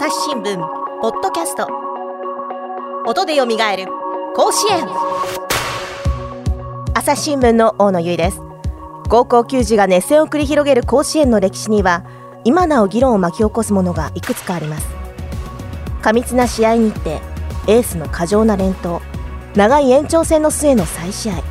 [0.00, 0.56] 朝日新聞
[1.02, 1.66] ポッドキャスト。
[3.04, 3.86] 音でよみがえる
[4.36, 4.86] 甲子園。
[6.94, 8.40] 朝日新聞の大野由依です。
[9.10, 12.04] 高校球児が熱戦を繰り広げる甲子園の歴史には
[12.44, 14.86] 今なお議論を巻き起こすものがいくつかあります。
[16.00, 17.10] 過密な試合日程
[17.66, 19.02] エースの過剰な連投
[19.56, 21.42] 長い延長戦の末の再試合。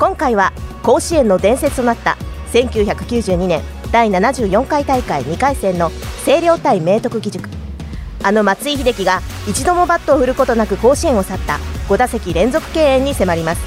[0.00, 2.18] 今回は甲子園の伝説となった
[2.52, 3.62] 1992年
[3.92, 5.90] 第74回大会2回戦の
[6.24, 7.48] 星稜対明徳義塾。
[8.22, 13.62] あの松井秀喜が一度もバットを振ることなく甲子園を去った5打席連続敬遠に迫ります。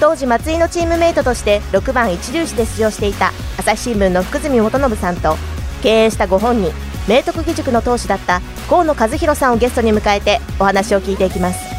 [0.00, 5.36] 当時松井のチームメイトとして6番一塁手で出場していた朝日新聞の福住元信さんと
[5.82, 6.72] 経営したご本人
[7.06, 11.69] 明徳義塾の投手だった河野和弘さんをゲストに迎えてお話を聞いていきます。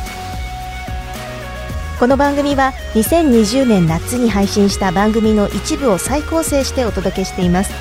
[2.01, 7.71] この番組は2020年夏に配信した番組の一部を再構成してお届けしています。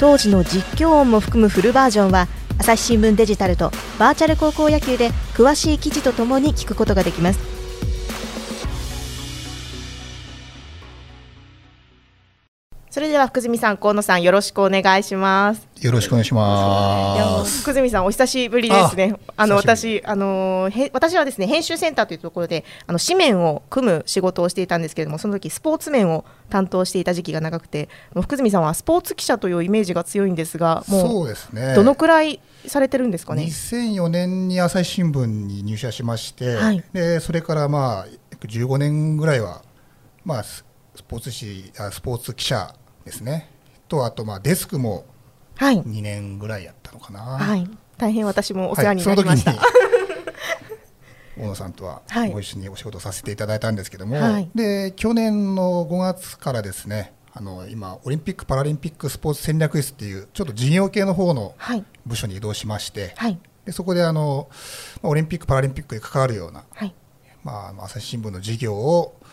[0.00, 7.57] 当時の実況音も含むフルバージョンは朝日新聞デジタルとバーチャル高校野球で詳しい記事とともに聞くことができます。
[12.90, 15.68] それでは福住さん、河野さん、よろしくお願いします。
[15.82, 17.60] よろしくお願いします。
[17.60, 19.14] 福住さん、お久しぶりですね。
[19.36, 31.72] あの私、あのへ私はですね編集センターというところであの紙面を組む仕事をしていたんですけれども、その時スポーツ面を担当していた時期が長くて、福住さんはスポーツ記者というイメージが強いんですが、もそうですね。
[31.72, 39.62] うどのくらいされてるんですかね？2004年に朝日新聞に入社しまして、はいでそれからまあ約15年ぐらいは
[40.24, 40.44] まあ
[40.98, 43.48] ススポーツ紙あスポーツ記者ですね。
[43.86, 45.06] とあとまあデスクも
[45.54, 47.20] はい、2年ぐらいやったのかな。
[47.20, 49.16] はい、大変私もお世話にはい。
[49.16, 49.52] その時なりました。
[49.52, 49.58] に
[51.38, 52.32] 大野さんとははい。
[52.32, 54.50] ご一緒にお仕事させていただいたんですけども、はい。
[54.54, 64.48] で去年の5月からですねあの今オリンピック・パラリンピックスポーツ戦略室っていうちょっと事業系の方のはい、部署に移動しまして、はい、でそこであの
[65.00, 66.92] まあオリンピック・パラリンピックに関わるような、はい、
[67.44, 69.27] まあ、朝日新聞の事業を、まあ、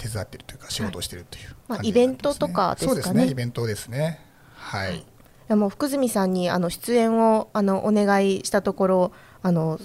[0.00, 2.94] 手伝っているというか仕事をしているというまあ感じになってますイベントとかですかね。
[2.94, 4.20] そうですねイベントですね。
[4.54, 5.04] はい、い。
[5.48, 9.12] やもう福住さんにあの出演をあのお願いしたところ
[9.42, 9.78] あの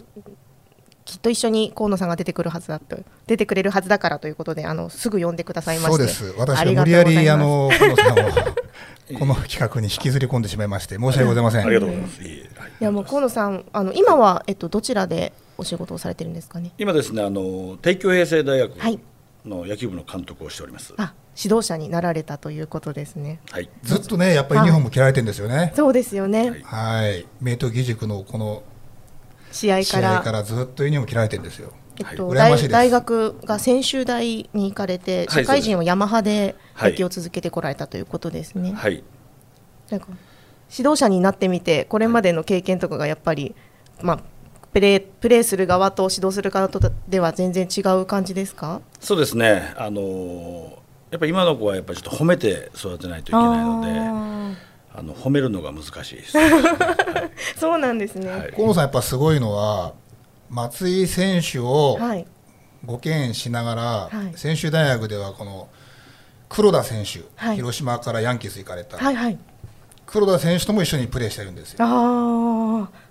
[1.06, 5.98] きっと一緒に河野さんが出てくるはずだと出てくれるはずだからということであのすぐ呼んでくださいまして。
[5.98, 6.36] そうです。
[6.38, 11.66] 私がは無理やりあの河野さんをこの企画に引きずり込んでしまいまして申し訳ございません。
[11.66, 12.24] ありがとうございます。
[12.24, 12.50] い
[12.80, 16.72] やもう河野さんあの今はえっとどちらでお仕事をされてるんですかね？
[16.78, 19.00] 今ですね、あの帝京平成大学はい
[19.46, 20.94] の野球部の監督をしております。
[20.98, 23.40] あ指導者になられたということですね。
[23.52, 23.70] はい。
[23.84, 25.74] ずっとねやっぱりユニフォーム着られてるんですよね。
[25.76, 26.62] そうですよね、はい。
[26.62, 27.28] はい。
[27.42, 28.64] 明徳義塾のこの
[29.52, 30.20] 試合試から。
[30.20, 31.72] 合からずっとユニフォーム着られてるんですよ。
[31.98, 36.92] えっと、大大学が専修大に行かれてはい社会人はヤマハではい。
[36.92, 39.04] 野球を続けてこられたということですね、はい。
[39.90, 40.08] なんか
[40.76, 43.56] 指導者になってみてこれまでの経験とかがやっぱり、
[44.02, 44.20] まあ、
[44.76, 48.82] プレープレーする側と指導する側とでは全然違う感じですか？
[49.00, 49.74] そうですね。
[49.78, 50.78] あの
[51.12, 53.92] やっぱり今の子はやっぱりちょっと褒めて育てないといけないので、
[54.94, 56.38] ああの褒めるのが難しいです。
[56.38, 58.30] ー そうなんですね。
[58.30, 59.94] はい河野さんやっぱすごいのは
[60.50, 62.28] 松井選手をはい、
[62.86, 65.70] ご見しながら、はい専修大学ではこの
[66.50, 69.38] 黒田選手、はい広島からヤンキース行かれた、はい、はい。
[70.06, 71.90] 黒田選手とも一緒にプレーしてるんですよああ、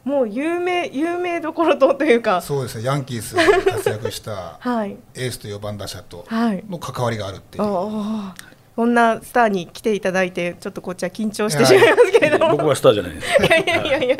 [0.08, 6.64] もう有名有名どころとというか、そうですねヤンキースで活躍した はい、エースと4番打者とはい。
[6.68, 8.34] の関わりがあるっていう、ああ、
[8.76, 12.52] こんなスターに来ていただいてちょっとこっちは緊張してしまいますけれども。
[12.56, 13.42] 僕はスターじゃないです。
[13.42, 14.16] いやいやいやいや。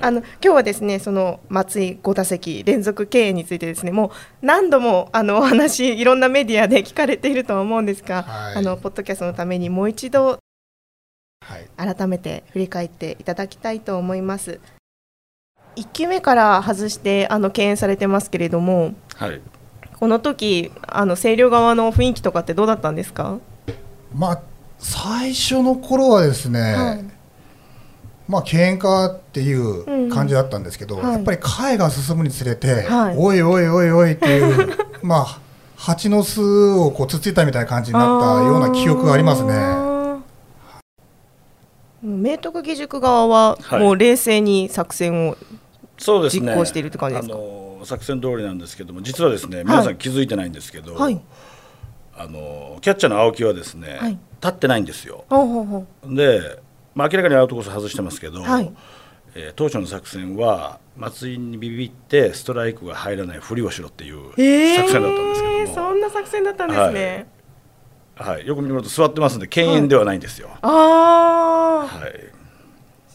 [0.00, 4.10] あの今日はですねその松井5打席連続経営についてですねもう
[4.42, 10.38] 何度もあのお話いろんなメディアで聞かれているとは思うんですが、はいあのポッドキャストのためにもう一度はい、
[11.76, 14.60] 改めて振り返っていただきたいと思います。
[15.76, 19.40] 1球目から外してあの敬遠されてますけれどもはい。
[19.98, 23.38] この時あの星稜側の雰囲気とかってどうだったんですか、
[24.14, 24.42] まあ
[24.78, 27.04] 最初の頃はですね、はい
[28.28, 35.40] まあ喧嘩っていう感じだったんですけど、うんはいやっぱり回が進むにつれて、はいおいおいおいおいっていう まあ
[35.76, 39.85] 蜂の巣をこうつっついたみたいな感じになったような記憶がありますね。
[42.06, 43.80] 明徳義塾側ははい。
[43.80, 45.36] もう冷静に作戦を。
[45.98, 47.34] 実行しているって感じですか？
[47.34, 51.20] あの作戦通りなんですけども、実はですね、皆さん気づいてないんですけど、はい。
[52.14, 54.10] あのキャッチャーの青木はですね、はい。
[54.10, 55.24] 立ってないんですよ。
[55.30, 56.14] ほうほうほう。
[56.14, 56.60] で、
[56.94, 58.72] まあ、明らかにアウトコース外してますけど、はい。
[59.34, 67.26] えー当初の作戦は松井にビビってストライクが入らないふりをしろっていうえー作戦だったんですけども、そんな作戦だったんですね、
[68.16, 70.48] はい、よく見ると座ってますんで敬遠ではないんですよ。
[70.62, 72.12] ああはい、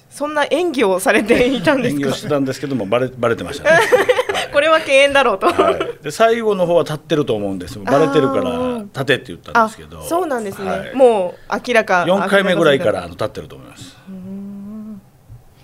[0.09, 2.01] そんな演技をされていたんですか？
[2.01, 3.79] 演技をしてたんですけどもバレバレてましたね、
[4.53, 10.03] これは敬遠だろうと、はい、で最後の方は立ってると思うんですバレてるから立てって言ったんあですけど。
[10.03, 10.95] そうなんですね、はい。
[10.95, 13.97] もう明らか4回目ぐらいからあの立ってると思います。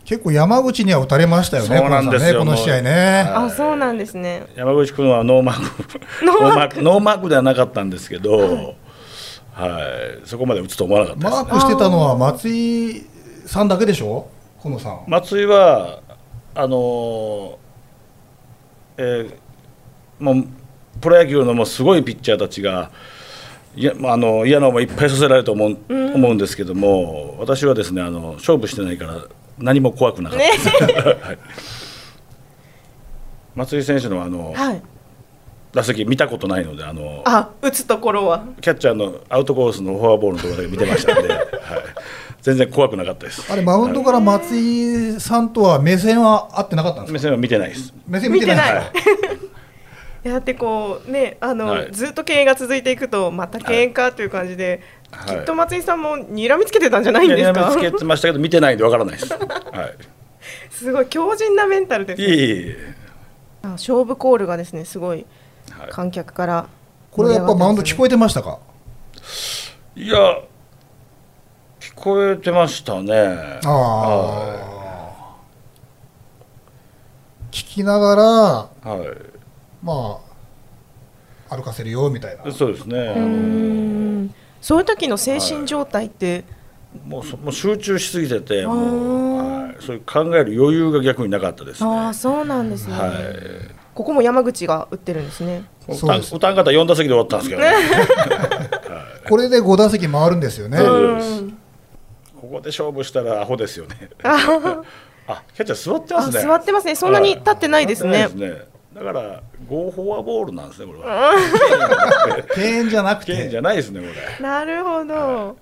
[0.03, 2.39] 結構山口には打たれましたよね、そうなんですよ。
[2.39, 3.25] この試合ね。
[3.27, 4.47] もうあそうなんですね。
[4.55, 6.25] 山口君はノーマーク。
[6.25, 6.81] ノーマーク。
[6.81, 8.75] ノーマークではなかったんですけど、
[9.57, 9.79] は
[10.23, 11.43] い、そこまで打つと思わなかったです、ね。
[11.43, 13.03] マークしてたのは松井
[13.45, 14.27] さんだけでしょ、
[14.59, 15.03] このさん。
[15.07, 16.01] 松井は
[16.53, 17.55] あのー
[18.97, 19.47] えー
[20.19, 20.47] もう
[20.99, 22.91] プロ野球のもうすごいピッチャーたちが
[23.75, 29.21] いやまああの嫌な思いいっぱいさせられると思う,、思うんですけども私はですねあの勝負してないから
[29.59, 30.87] 何も怖くなかった。
[30.87, 31.37] です、 はい。
[33.55, 34.81] 松井選手のあの、はい
[35.77, 38.43] 打席見たことないのであのあ打つところは。
[38.61, 41.47] キャッチャーのアウトコースのフォアボールのところだけ見てましたんで、はい、
[42.41, 43.53] 全然怖くなかったです。
[43.53, 47.13] あれ、マウンドから松井さんとは目線は合ってなかったんですか？
[47.13, 47.93] 目線は見てないです。
[48.07, 48.55] 目線見てない。
[48.55, 48.75] 見てない。
[48.75, 49.37] はい。
[50.25, 51.91] いやだってこうねあの、はい。
[51.91, 54.81] ずっと敬遠が続いていくとまた敬遠かという感じで、
[55.11, 55.37] はい。
[55.37, 57.69] きっと松井さんも睨みつけてたんじゃないんですか？
[57.69, 59.31] 見つけてましたけど見てないんでわからないです。
[59.31, 59.91] は
[60.71, 62.25] すごい強靭なメンタルですい。
[62.25, 62.75] いえいえい
[63.63, 65.25] あ勝負コールがですねすごい
[65.91, 66.67] 観客から
[67.11, 68.59] これやっぱマウンド聞こえてましたか？
[69.95, 70.03] い。
[70.03, 70.15] いや
[71.79, 73.59] 聞こえてましたね。
[73.65, 75.37] あはあ。
[77.51, 78.15] 聞きなが
[78.83, 78.97] ら、い。
[78.99, 79.07] はい。
[79.81, 80.19] ま
[81.49, 82.51] あ、歩かせるよみたいな。
[82.51, 83.13] そうですね。
[83.15, 86.43] あのんそういう時の精神状態って、
[87.05, 91.89] もうそもう集中しすぎてて、あもうーはい、そういう考える余裕が逆になかったですね。
[91.89, 93.11] ああそうなんですね、はい。
[93.97, 95.63] ここも山口が打ってるんですね。
[95.91, 96.35] そうです。
[96.35, 97.73] おたん方4打席で終わったんですけど、ね、
[99.27, 100.77] これで5打席回るんですよね。
[102.39, 104.11] ここで勝負したらアホですよね。
[104.21, 104.83] あ
[105.27, 106.39] あ、キャッチャー座ってますね。
[106.41, 106.93] あ座ってますね。
[106.93, 108.29] そんなに立ってないですね。
[108.93, 110.99] だから、ゴーフォアボールなんですね、これ。
[110.99, 111.33] は。
[112.53, 114.47] 敬遠じゃなくて、剣じゃないですね、これ。
[114.47, 115.57] なるほど、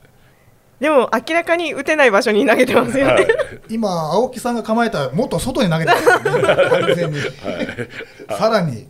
[0.79, 3.27] でも明らかに打てない場所に投げてますよね、はい。
[3.69, 7.19] 今、青木さんが構えたらもっと外に投げてますよね、完全に。
[8.37, 8.87] さらに、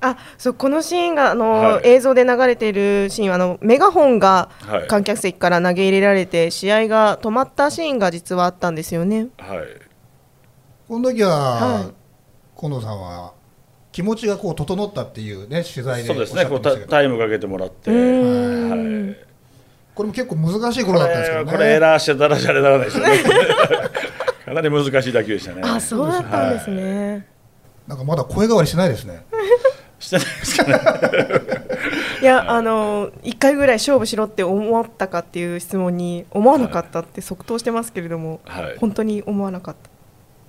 [0.00, 1.88] あそうこのシーンがあの、はい。
[1.88, 4.88] 映像で流れているシーンはあのメガホンがはい。
[4.88, 9.28] 観客席から投げ入れられて、試合が止まったシーンが実はあったんですよね。
[9.38, 9.58] はい。
[10.88, 12.60] この時は、はい。
[12.60, 13.32] 近藤さんは
[13.90, 17.90] 気持ちがこう整ったっていうね、取材でそうですね、こうタイムかけてもらって。
[17.90, 19.31] うはい
[19.94, 21.78] これも結構難しいこ頃だったんですけどれ、これエね。
[21.80, 23.18] ラーしてたらじゃれならないですよね。
[24.46, 25.62] かなり難しい打球でしたね。
[25.64, 27.26] あそうだったんですね。
[27.86, 29.24] なんかまだ声変わりしないですね。
[29.98, 30.80] してないですかね。
[32.22, 38.76] いやあの1回ぐらい勝負しろって思ったかっていう質問に思わなかったって即答してますけれども、はい。
[38.78, 39.74] 本当に思わなかっ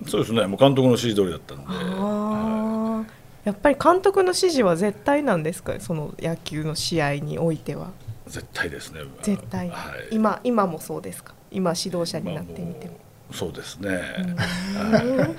[0.02, 0.10] た。
[0.10, 1.64] そうですね、もう監督の指示通りだったんで。
[1.68, 3.04] あー
[3.44, 5.74] やっぱり監督の指示は絶対なんですか？
[5.78, 7.88] その野球の試合においては
[8.26, 9.00] 絶対ですね。
[9.22, 10.08] 絶対、はい。
[10.10, 11.34] 今今もそうですか？
[11.50, 12.98] 今指導者になってみても。
[13.32, 13.88] そうですね。
[13.88, 13.96] は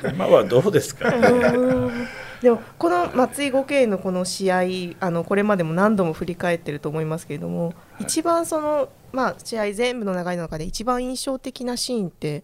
[0.08, 1.10] い今はどうですか？
[1.16, 2.08] うん
[2.42, 4.62] でもこの松井五桂のこの試合
[5.00, 12.44] あのこれまでも何度も振り返ってると思いますけれども、一番その、まあ、試合全部の流れの中で一番印象的なシーンって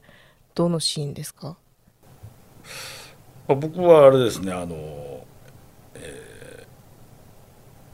[0.55, 1.57] どのシーンですか？
[3.47, 4.75] まあ僕はあれですね、あの、
[5.95, 6.65] え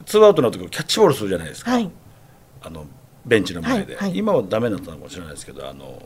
[0.00, 1.72] ーツーアウトの時キャッチボールするじゃないですか。
[1.72, 1.90] はい
[2.62, 2.86] あの
[3.24, 4.18] ベンチの前で、はいはい。
[4.18, 6.02] 今はダメだったのかもしれないですけどあの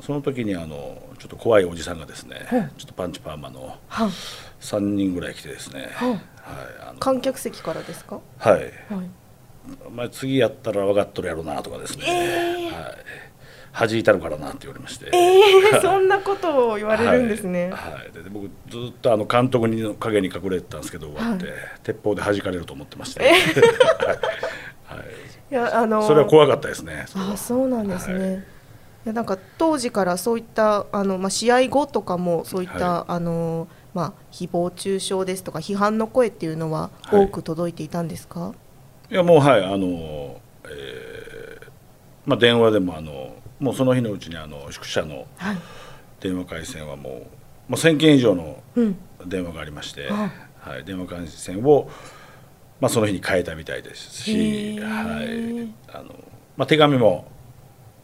[0.00, 2.70] その時にあのちょっと怖いおじさんがですね、ほう。
[2.76, 4.10] ちょっとパンチパーマのは
[4.60, 6.10] 3人ぐらい来てですね、ほう。
[6.10, 6.20] はい
[6.88, 6.98] あの。
[6.98, 8.72] 観客席からですか、はい、はい、
[9.86, 12.82] お前次やったら分かっとるやろなとかですね、えー。
[12.82, 17.92] はい、弾いたるからなって言われまして、えー、 そんなことを言われるんですね、はい。
[17.92, 18.10] はい。
[18.12, 21.54] でで僕ずっとあの監督にの陰に隠れてたんですけど終わって、はい。
[21.84, 23.30] 鉄砲で弾かれると思ってまして、え
[24.84, 24.98] はい。
[24.98, 27.06] いやあのそれは怖かったですね。
[27.14, 28.34] あそうなんですね、はい。
[28.36, 28.42] い、
[29.06, 37.24] やなんか当時からそういったあの、まあ、試合後とかもそういった、はあのまあ、誹謗中傷ですとか批判の声っていうのははい。
[37.24, 38.54] 多く届いていたんですか、
[39.10, 41.68] いやもうはいあの、えー
[42.26, 45.56] まあ、電話でもあのもうその日のうちにあの宿舎のはい。
[46.22, 47.18] 電話回線はもう、も
[47.70, 50.30] う1000件以上のうん、電話がありまして、あ。
[50.60, 51.90] はい、電話回線を、
[52.82, 54.82] まあ、その日に変えたみたいですへし、ー。
[54.82, 55.72] はい。
[55.96, 56.12] あの
[56.56, 57.30] まあ、手紙も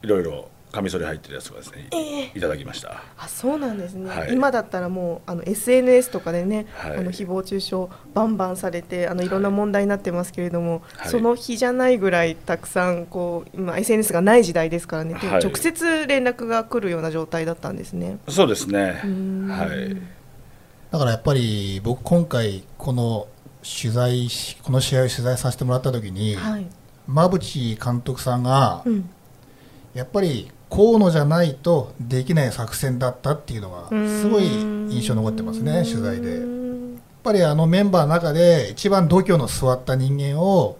[0.05, 1.89] いろいろカミソリ入ってるやつをですね、
[2.33, 3.03] いただきました。
[3.19, 4.33] あそうなんですね、はい。
[4.33, 6.97] 今だったらもうあの SNS とかでね、はい。
[6.99, 9.29] あの誹謗中傷バンバンされてあのい。
[9.29, 11.11] ろんな問題になってますけれども、はい。
[11.11, 15.45] その日じゃないぐらいたくさんこう今 SNS がない時代ですからね、はい。
[15.45, 18.19] 直接連絡が来るような状態だったんですね。
[18.29, 19.03] そうですね。
[19.05, 19.49] ん。
[19.49, 19.97] はい。
[20.93, 23.27] だからやっぱり僕今回この
[23.63, 26.67] 取材しこの試合を取材させてもらった時に、はい、
[27.09, 29.11] 馬淵監督さんがうん。
[29.95, 36.35] やっぱり河野じゃないとできない作戦だったっていうのがすごい印象に残ってますね取材で。
[36.35, 36.41] やっ
[37.25, 40.79] ぱりあのメンバーの中で一番度胸の座った人間を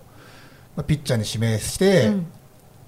[0.77, 2.27] まあピッチャーに指名して、うん。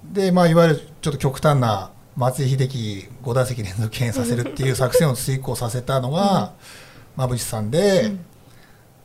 [0.03, 6.53] でまあ、いわゆるちょっと極端な松井秀喜5打席連続敬遠させるっていう作戦を遂行させたのが
[7.15, 8.11] 馬淵さんで,、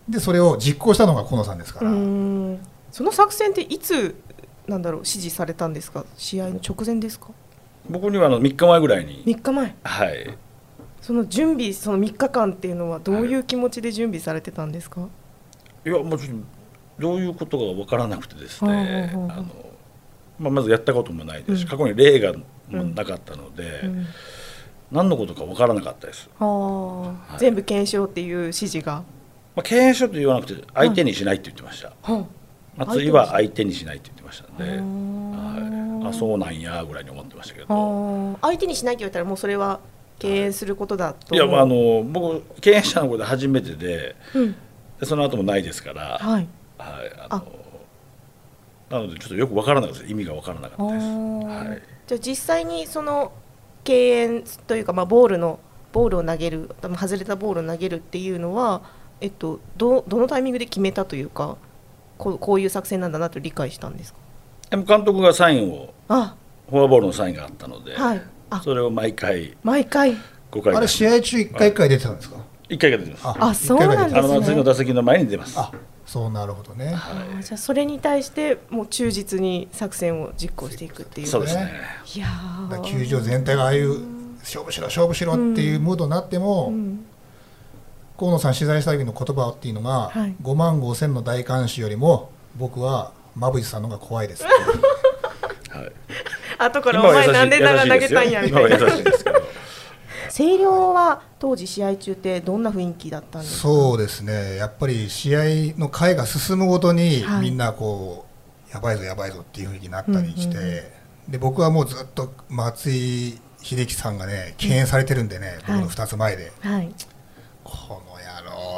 [0.09, 2.59] でそれを実行したのが河野さんですかうら、ん。
[2.93, 4.15] その作戦っていつ
[4.67, 6.05] なんだろう指示されたんですか？
[6.17, 7.29] 試合の直前ですか？
[7.89, 9.25] 僕にはあの3日前ぐらいに。
[9.25, 9.75] 3日前。
[9.85, 10.39] はい。
[11.01, 15.07] その準備その3日間っていうのはどういう気持ちで準備されてたんですか、
[15.85, 16.45] いやもちろん
[16.99, 19.13] どういうことが分からなくてですね。
[19.13, 19.47] あの、
[20.39, 21.59] まあ、まずやったこともないです。
[21.61, 21.69] し、うん。
[21.69, 24.07] 過去に例がもなかったので、うん。
[24.91, 27.39] 何のことか分からなかったです、はあはい。
[27.39, 29.05] 全部検証っていう指示が、
[29.57, 32.27] まあ、敬遠書と言わなくて相手にしないって言ってました、は
[32.77, 33.97] 松井は相手にしない。
[33.97, 34.67] って言ってましたんで、あ
[36.05, 39.81] はい、あそうなんやぐらいに思ってましたけど、はあ相手にしないって言われたらもうそれは
[40.19, 41.35] 敬遠することだと。
[41.35, 44.53] いやまああの僕敬遠したのこれで初めてでうん。
[45.01, 46.47] でその後もないですから、はい。
[46.79, 47.47] はい、あの
[48.91, 50.13] なのでちょっとよく分からなかったです。
[50.13, 53.33] 意味が分からなかったです、はい、じゃあ実際にその
[53.85, 55.61] 敬遠というか、まあ、ボールの
[55.93, 58.83] ボールを投げる多分外れたボールを投げるっていうのは、
[59.21, 61.57] えっと、どどのタイミングで決めたというか
[62.19, 64.19] こうこういう作戦なんだなと理解したんですか？
[64.71, 66.35] でも監督がサインをあ。
[66.69, 68.23] フォアボールのサインがあったので、はい。
[68.51, 68.61] あ。
[68.63, 70.17] それを毎回毎回
[70.51, 72.37] ？5回あれ試合中1回1回出てたんですか、
[72.69, 73.23] 1回が出てます。
[73.27, 73.55] あ。
[73.55, 74.19] そうなんですね。
[74.19, 75.59] あの松井の打席の前に出ます。
[75.59, 75.71] あ
[76.05, 76.93] そうなるほどね。
[76.95, 81.27] あーじゃあそれに対してもう忠実に作戦を実行していくっていう。
[81.27, 81.73] そうですね。
[82.15, 82.29] いや
[82.85, 84.01] 球場全体がああいう
[84.41, 87.05] 勝負しろ勝負しろっていうムードになっても、うん
[88.19, 90.35] 河野さん取材した時の言葉っていうのが、はい。
[90.43, 94.53] 5万5千の大観衆よりも僕は馬淵さんの方が怖いですはい。
[96.59, 99.41] 後からお前なんでだが投げたんやみたいな優しいですけど。
[100.29, 103.69] 星稜は当時試合中ってどんな雰囲気だったんですか？
[103.69, 104.57] そうですね。
[104.57, 105.41] やっぱり試合
[105.79, 107.43] の回が進むごとに、はい。
[107.43, 108.27] みんなこ
[108.69, 110.81] うやばいぞやばいぞっていうふうになったりして、うんうんう
[111.29, 111.33] ん。
[111.33, 116.95] で僕はもうずっと松井秀喜さんがね敬遠されてるんでね、僕の2つ前で、はい。
[117.65, 118.03] こ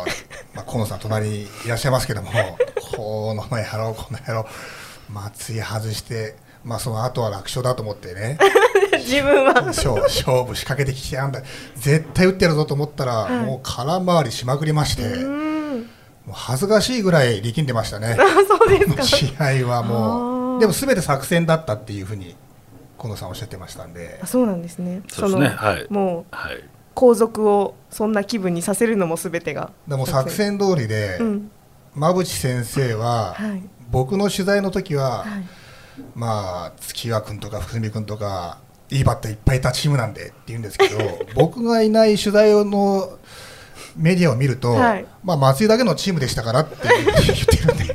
[0.55, 2.31] まあ、河野さん隣にいらっしゃいますけども
[2.97, 4.47] 河野の野郎この野郎
[5.11, 8.39] 松井外して、まあ、その後は楽勝だと思ってね。
[8.99, 9.55] 自分は。
[9.63, 11.43] 勝勝負仕掛けてきてやんだ。
[11.77, 13.33] 絶対打ってやるぞと思ったら、はい。
[13.45, 15.79] もう空回りしまくりまして、うん。
[15.79, 15.87] も
[16.29, 18.17] う恥ずかしいぐらい力んでましたね。
[18.19, 19.03] あそうですか。
[19.03, 20.61] 試合はもう。
[20.61, 22.37] でも全て作戦だったっていうふうに
[22.99, 24.19] 河野さんおっしゃってましたんで。
[24.23, 25.03] あそうなんですね。
[25.09, 25.49] そうですね。
[25.49, 25.87] はい。
[25.89, 26.63] もうはい
[26.99, 31.51] 後続をそんな気分にさせるのもすべてがでも作戦通りで、うん
[31.97, 35.45] 馬淵先生は、はい僕の取材の時は、はい
[36.15, 38.59] まあ月輪君とか福住君とか
[38.91, 40.99] いいバッターいっぱいいたチームなんでって言うんですけど
[41.35, 43.19] 僕がいない取材の
[43.97, 47.88] メディアを見ると、はいまあ、松井だけのチームでしたからって言ってるんで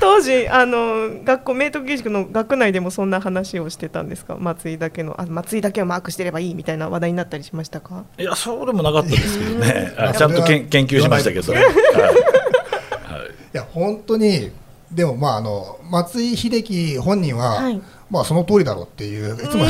[0.00, 4.36] 当時あの学校明徳義塾の学内でもそんな話をしてたんですか？
[4.38, 8.04] 松井だけのあ松井だけをマークしてればいいみたいな話題になったりしましたか？
[8.18, 9.92] いやそうでもなかったですけどね。
[10.16, 11.74] ちゃんとけん研究しましたけど、はいはい。
[11.74, 11.76] い
[13.52, 14.50] や本当に
[14.90, 17.80] でもまああの松井秀喜本人は、はい。
[18.10, 19.64] まあその通りだろうっていういつも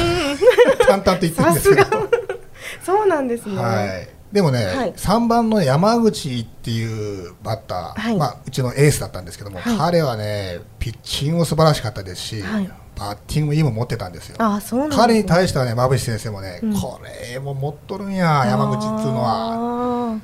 [0.87, 1.85] 淡々と言ってるんですけど。
[1.85, 2.09] さ
[2.85, 4.93] そうなんですね、はい、でもね、はい。
[4.93, 8.17] 3番の山口っていうバッター、はい。
[8.17, 9.77] まあ、うちのエースだったんですけども、はい。
[9.79, 12.71] 彼はねピッチングも素晴らしかったですし、はい。
[12.99, 14.37] バッティングもいいもん持ってたんですよ。
[14.91, 16.75] 彼に対してはね馬淵先生もね、うん。
[16.75, 17.01] こ
[17.33, 20.13] れも持っとるんや山口っていうのは。
[20.13, 20.19] は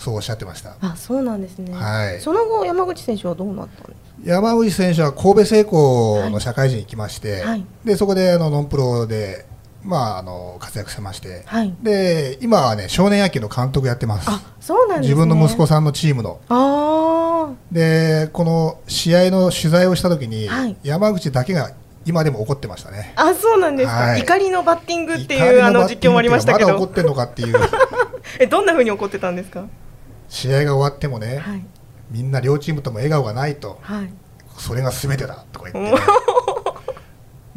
[0.00, 0.76] そうおっしゃってました。
[0.80, 2.20] あそうなんですね、はい。
[2.20, 7.64] その後山口選手はどうなったんです山口選手は神戸製鋼の社会人に行きまして、はい。
[7.84, 9.44] でそこであのノンプロで、
[9.82, 11.74] まあ、あの活躍してまして、はい。
[11.82, 14.26] で今はね少年野球の監督やってます。
[14.28, 15.06] あそうなんね。
[15.06, 16.40] 自分の息子さんのチームの。
[16.48, 20.76] あでこの試合の取材をしたときに、はい。
[20.82, 21.72] 山口だけが
[22.04, 23.14] 今でも怒ってましたね。
[23.16, 24.20] ああそうなんですか、はい。
[24.20, 26.68] 怒りのバッティングっていうあの実況もありましたけど。
[26.68, 27.56] まだ怒ってんのかっていう。
[28.38, 29.64] えどんな風に怒ってたんですか？
[30.28, 31.64] 試合が終わってもね、はい。
[32.10, 34.12] みんな両チームとも笑顔がないとはい。
[34.58, 36.02] それが全てだとか言って、ね、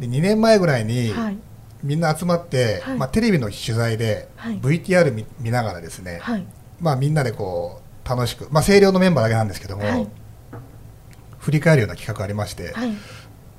[0.00, 1.36] で2年前ぐらいに、はい
[1.84, 2.98] みんな集まって、はい。
[2.98, 4.58] まあ、テレビの取材で、はい。
[4.58, 6.46] VTR 見見ながらですね、はい。
[6.80, 10.08] まあ、みんなでこう楽しく、まあ、声量のメンバーだけなんですけども、はい。
[11.38, 12.94] 振り返るような企画がありまして、はい。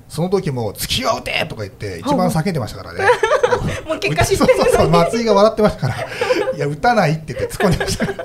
[0.08, 3.04] その時も「月は打て!」とか言って一番叫んでましたからね。
[3.86, 4.70] もう結果知ってるのに。
[4.70, 5.94] そうそうそう松井が笑ってましたから
[6.56, 8.06] 「いや打たない」って言って突っ込んでました。
[8.06, 8.24] か ら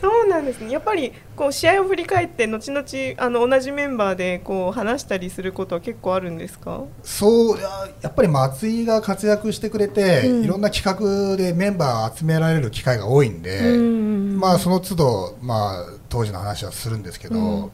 [0.00, 0.70] そうなんですね。
[0.72, 2.84] やっぱりこう試合を振り返って後々
[3.16, 6.82] あの同じメンバーでこう話したりすることは結構あるんですか？
[7.02, 7.68] そういや
[8.02, 10.44] やっぱり松井が活躍してくれて、うん。
[10.44, 10.84] いろんな企
[11.30, 17.70] 画でメンバーを集められる機会が多いんで、うんまあその都度、まあ、当時の話はするんですけど、うん。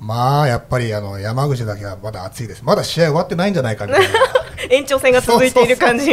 [0.00, 2.62] まあやっぱりあの山口だけはまだ熱いです。
[2.64, 4.08] まだ試合終わってないんじゃないかみたいな。
[4.70, 6.10] 延長戦が続いている感じ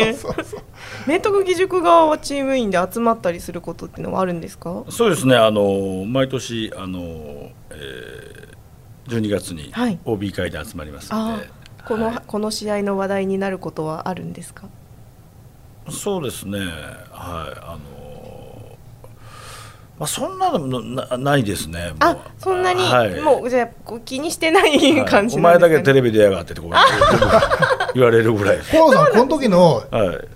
[1.07, 4.83] 明徳義塾側はチーム員で集まったりすることっていうのはあるんですか？
[4.89, 5.35] そうですね。
[5.35, 6.99] あの毎年あの、
[7.71, 9.99] えー、12月にはい。
[10.05, 12.17] OB 会で集まりますのあで、ーこの、はい。
[12.27, 14.67] この試合の話題になることはあるんですか？
[15.89, 16.59] そうですね。
[16.59, 16.69] はい。
[17.61, 17.79] あの
[19.99, 21.89] まあそんなのなないですね。
[21.89, 21.95] もう。
[22.01, 23.19] あそんなに、はい。
[23.21, 25.05] もうじゃあこう気にしてないはい。
[25.05, 26.71] 感じおなんですか、ね前だけテレビでやがってってこう
[27.93, 28.57] 言われるぐらい。
[28.57, 30.27] です、河野さんこの時のはい、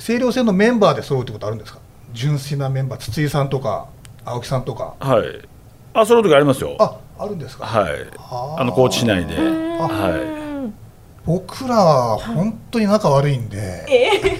[0.00, 1.78] 清涼戦のメンバーで揃うってことあるんですか？
[2.12, 3.86] 純粋なメンバー筒井さんとか
[4.24, 4.94] 青木さんとか。
[4.98, 5.48] はい。
[5.92, 6.76] あその時ありますよ。
[6.78, 7.92] ああるんですか、はい。
[8.58, 9.34] あの高知市内で。
[9.36, 10.70] は
[11.26, 13.86] 僕らは本当に仲悪いんで、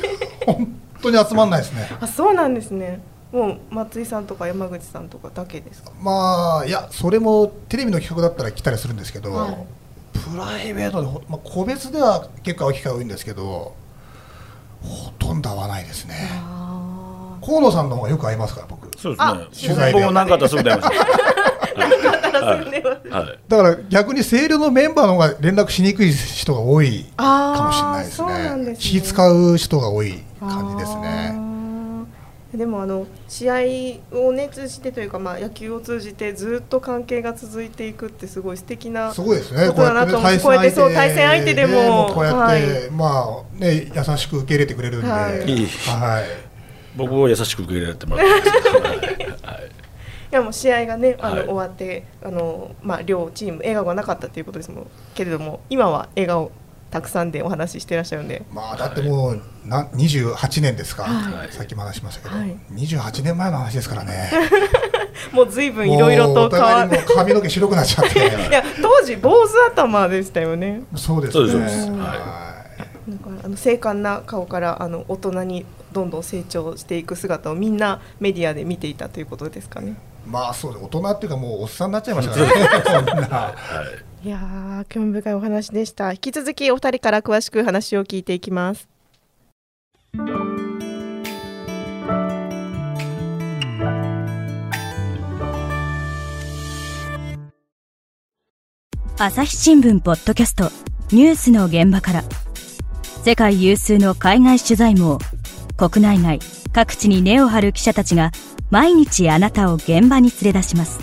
[0.47, 1.89] 本当に集まんないですね。
[2.01, 3.01] あそうなんですね。
[3.33, 5.93] もう松井さんとか山口さんとかだけですか？
[6.01, 9.57] まあいやそれもテレビの企画だったら来たりするんですけど、はい。
[10.13, 13.75] プライベートでほ、まあ、個別では結構会う機会多いんですけど
[14.83, 16.15] ほとんど会わないですね。
[16.33, 17.37] あ。
[17.45, 18.89] 河野さんの方がよく会いますから僕。
[18.99, 19.69] そうあですね。
[19.69, 21.01] 取材で僕も何かあったらすぐ電話します。
[22.43, 23.39] あ住んでますはい。
[23.49, 28.91] だから逆に清涼のメンバーの方が連絡しにくい人が多いかもしれないですそうなんねですね。
[28.91, 31.20] 気使う人が多い感じですね
[32.61, 33.55] でもあの試合
[34.13, 39.69] をね通じてというかまあ野球を通じてずっと関係が続いていくってすごい素敵なすごいですね。
[39.69, 42.91] ことだなと思うこうやってそう対戦相手でもこうやって、はい。
[42.91, 46.25] まあね優しく受け入れてくれるんで、ははい。
[46.99, 48.77] 僕を優しく受け入れてもらってます。
[48.77, 49.05] はいは
[49.63, 49.81] い
[50.31, 54.87] いやもう試合がねあの、はい終わってあの、まあ、両チーム笑顔がなかったということですもん。
[55.15, 56.53] けれども今は笑顔
[56.91, 58.43] たくさんでお話ししてらっしゃるんで。
[58.53, 61.53] まあだってもうな28年ですか、はい。
[61.53, 62.57] さっきも話しましたけど、はい。
[62.73, 64.31] 28年前の話ですからね。
[65.33, 68.19] もう随分いろいろと変わ互いにもう髪の毛白くなっちゃって。
[68.19, 68.23] い
[68.53, 70.83] や当時坊主頭でしたよね。
[70.97, 72.65] そうですそうですねは
[73.07, 79.93] なんかあの精悍な顔からあの大人にどんどん成長していく姿をみんなメディアで見ていたということですかね。
[80.27, 83.13] いまあそうです大人っていうかもうおっさんになっちゃいましたからね。
[83.15, 83.29] みんな。
[83.29, 83.55] は
[84.07, 86.13] いいやー興味深いお話でした。
[86.13, 88.87] 引き続きお二人から詳しく話を聞いていきます。
[99.17, 100.71] 朝日新聞ポッドキャスト
[101.13, 102.25] ニュースの現場から
[103.23, 105.19] 世界有数の海外取材網
[105.77, 106.39] 国内外
[106.73, 108.33] 各地に根を張る記者たちが
[108.71, 111.01] 毎日あなたを現場に連れ出します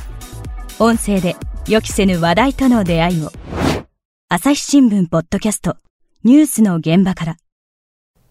[0.80, 1.36] 音声で
[1.70, 3.32] 予期せぬ話題との出会いを。
[4.30, 5.76] 朝日新聞ポッドキャスト。
[6.24, 7.38] ニュースの現場から。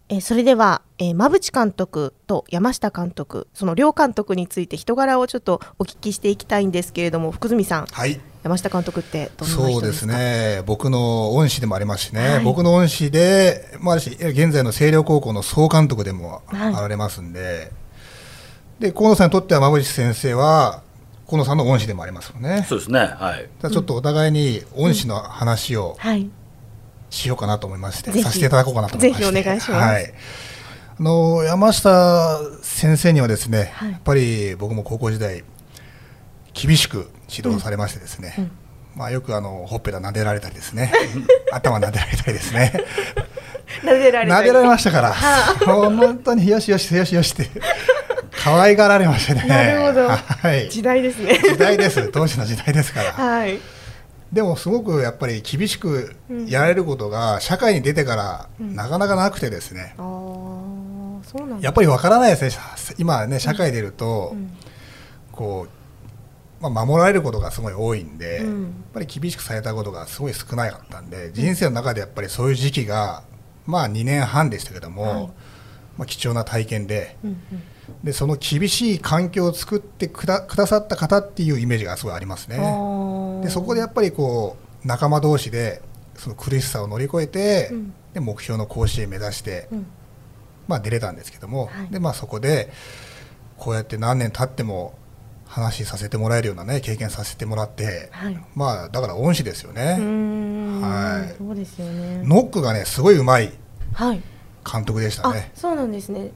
[0.09, 7.85] えーそれでは、えー馬淵監督と山下監督その両監督について人柄をちょっとお聞きしていきたいんですけれども福住さん。
[7.85, 8.19] はい。
[8.41, 10.63] 山下監督ってどんな人そうですね。
[10.65, 12.43] 僕の恩師でもありますしね、はい。
[12.43, 16.73] 僕の恩師でもあ現在の星稜高校の総監督でもはい。
[16.73, 17.71] あられますんで、
[18.79, 20.81] で河野さんにとっては馬淵先生は
[21.27, 22.65] 河野さんの恩師でもありますよね。
[22.67, 22.99] そうですね。
[22.99, 23.49] はい。
[23.61, 26.29] ただちょっとお互いに恩師の話をはい。
[27.09, 29.31] しようかなと思いまして、させていただこうかなと思いまして。
[29.31, 29.93] ぜひお願いします。
[29.93, 30.13] はい。
[30.99, 33.91] あの山下先生にはですね、はい。
[33.91, 35.43] やっぱり僕も高校時代
[36.53, 38.43] 厳しく指導されましてですね、うん。
[38.45, 38.51] うん
[38.97, 40.91] まあ、よくあのほっぺた撫でられたりですね。
[41.53, 42.73] 頭撫でられたりですね。
[43.83, 45.13] 撫でられ撫でられましたから。
[45.65, 47.49] 本当によしよしよしよしって
[48.37, 49.45] 可愛がられましてね。
[49.47, 50.07] なるほど。
[50.09, 51.39] はい、時代ですね。
[51.43, 52.09] 時代です。
[52.11, 53.11] 当時の時代ですから。
[53.11, 53.59] はい。
[54.31, 56.15] でもすごくやっぱり厳しく
[56.47, 61.65] やられることが社会に出てからなかなかなくてですね、ああそうなんだ。
[61.65, 64.51] やっぱりわからないですね、今ね、社会に出ると、うん。
[65.31, 65.67] こ
[66.59, 68.63] う、まあ、守られることがすごい多いんで、うん。
[68.63, 73.23] やっぱり厳しくされたことがすごい少なかったんで、人生の中でやっぱりそういう時期が、
[73.65, 75.27] まあ2年半でしたけども、はい。
[75.97, 77.63] まあ、貴重な体験でうんうん
[78.03, 82.57] で、その厳しい環境を作ってくださった方っていうイメージがすごいありますね。
[83.43, 85.81] でそこでやっぱりこう仲間同士で
[86.15, 87.93] その苦しさを乗り越えて、うん。
[88.13, 89.85] で目標の甲子園目指して、うん。
[90.67, 91.91] まあ、出れたんですけども、はい。
[91.91, 92.71] でまあ、そこで
[93.57, 94.93] こうやって何年経っても
[95.45, 98.37] 話させてもらえるようなね経験させてもらって、はい。
[98.55, 100.81] まあだから恩師ですよね、ん。
[100.81, 101.35] はい。
[101.37, 102.21] そうですよね。
[102.23, 103.51] ノックがねすごいうまい
[103.93, 104.21] はい。
[104.69, 106.31] 監督でしたあねそうなんですね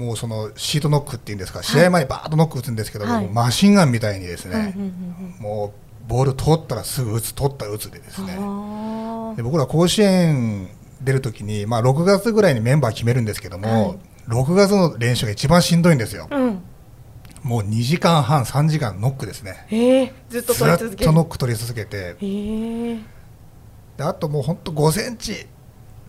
[0.00, 3.28] もうそのシートノックっていうんですか試合前にバーッとノック打つんですけども、はい。
[3.28, 4.74] マシンガンみたいにですね、
[5.38, 5.74] も
[6.06, 8.38] うボール取ったらすぐ打つ取ったら打つでですね。
[9.36, 10.70] で僕ら甲子園
[11.02, 13.96] 出るときに、まあ、6月ぐらいにメンバー決めるんですけども、
[14.28, 16.28] 6月の練習が一番しんどいんですよ。
[16.30, 16.62] ー、うん。
[17.42, 23.02] もう2時間半、3時間ノックですね、えー、ずっと取り続けノック取り続けて、えー、
[23.96, 25.46] であともう本当5センチ、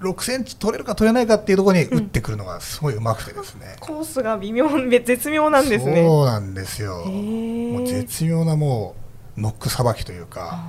[0.02, 6.04] 6センチ取れるか取れないかっていうところに打ってくるのがすごいうまくてですね、コースが微妙絶妙なんですね。
[6.04, 8.96] そうなんですよ、もう絶妙なも
[9.38, 10.60] うノックさばきというか。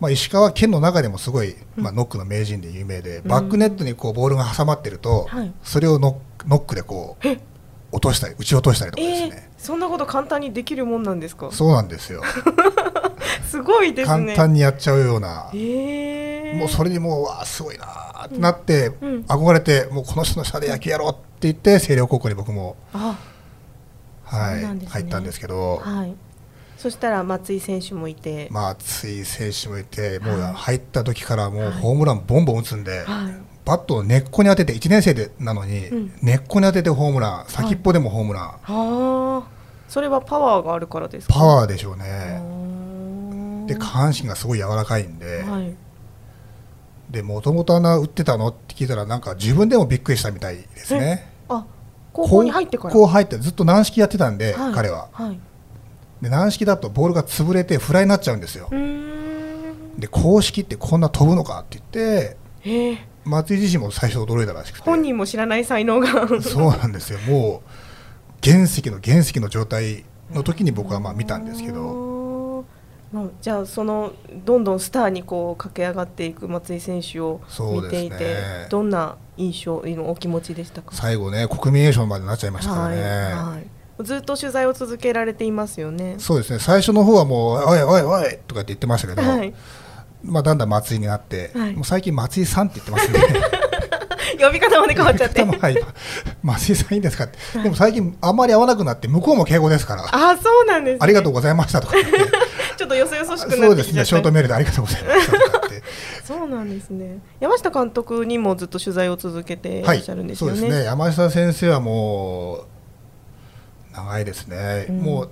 [0.00, 5.52] まあ、石川県の中でもすごい、まあ、ノックの名人で有名で、バックネットにこうボールが挟まってると、はい。
[5.62, 7.28] それをノックノックでこう
[7.92, 11.50] 落としたり打ち落としたりとかですえーね、、そんなこと簡単にできるもんなんですか？
[11.52, 12.22] そうなんですよ。
[13.48, 14.34] すごいですね。
[14.34, 19.20] 簡単にやっちゃうような、えー、もうそれにもうわあすごいなーってなって、うん。
[19.22, 23.18] 憧れてもうこの人の下で野球やろうって言って星稜高校に僕も、あ。
[24.24, 24.86] はいね。
[24.86, 26.14] 入ったんですけど、はい。
[26.76, 30.52] そしたら松井選手もいて、まあ熱い選手もいてもうはい。
[30.54, 33.34] 入った時からもうホームランボンボン打つんで、はい。
[33.64, 36.12] バットを根っこに当てて1年生でなのに、うん。
[36.20, 38.58] 根っこに当ててホームラン先っぽでもホームラン、は
[39.46, 39.48] あ。
[39.88, 41.34] それはパワーがあるからですか？
[41.34, 41.98] パワーでしょうー。
[41.98, 45.76] ね、で下半身がすごい柔らかいんで、はい
[47.14, 48.48] でもともと穴打ってたの？
[48.48, 51.30] って聞いたらなんか自分でもびっくりしたみたいですね。
[51.48, 51.64] あ
[52.12, 52.92] 高校に入ってから？
[52.92, 55.08] 高校入ってずっと軟式やってたんで、はい彼は。
[55.12, 55.38] はい。
[56.20, 58.68] で軟式だとボールが潰れてフライになっちゃうんですよ。
[59.96, 64.84] で公式ってこんな飛ぶのかって言ってえー、松井自身も最初驚いたらしくて。
[64.84, 66.26] 本人も知らない才能が。
[66.42, 67.20] そうなんですよ。
[67.28, 67.68] もう
[68.42, 71.74] 原石の原石の状態の時に僕はまあ見たんですけど。
[71.74, 72.13] ど、
[73.14, 74.12] まあ、じゃあその
[74.44, 77.40] どんどんスターにこう駆け上がっていく松井選手を
[77.80, 80.88] 見ていて、どんな印象のお気持ちでしたか？
[80.92, 83.58] 最後ね国民栄誉賞までなっちゃいましたからね、はいは
[84.00, 86.16] い、ずっと取材を続けられていますよね。
[86.18, 86.58] そうですね。
[86.58, 89.54] 最初の方はもう「おいおいおい」とかって言ってましたけど、はい、
[90.24, 91.72] まあ、だんだん松井になって、はい。
[91.74, 93.20] もう最近松井さんって言ってますね。
[94.44, 95.44] 呼び方まで変わっちゃって。
[95.46, 95.76] はい、
[96.42, 100.04] 松井さんいいんですかって、でも最近あんまり合わなくなって向こうも敬語ですから。
[100.10, 100.98] あ、そうなんです、ね。
[101.00, 102.18] ありがとうございましたとか言って
[102.76, 104.04] ちょっとよそよそしくそうですね。
[104.04, 105.82] ショートメールでありがとうございましたとかって
[106.24, 107.18] そうなんですね。
[107.40, 110.56] 山下監督にもずっと取材を続けていらはいっしゃるんですよね。
[110.56, 110.84] そうですね。
[110.84, 112.66] 山下先生はも
[113.92, 115.00] う長いですね、うん。
[115.00, 115.30] もう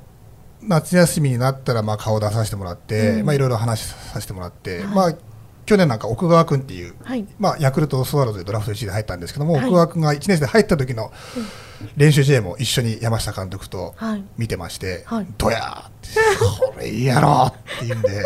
[0.62, 3.26] 夏休みになったらまあ顔出させてもらって、うん。
[3.26, 4.86] まあいろいろ話させてもらって、はい。
[4.88, 5.14] まあ
[5.64, 7.24] 去年なんか奥川君っていう、はい。
[7.38, 9.64] まあ、ヤクルトスワローズでドラフト1位で入ったんですけども、はい。
[9.66, 11.12] 奥川君が1年生で入った時の
[11.96, 14.24] 練習試合も一緒に山下監督とはい。
[14.36, 15.26] 見てまして、はい。
[15.38, 16.08] どやーって、
[16.72, 18.22] これいいやろって言うんで、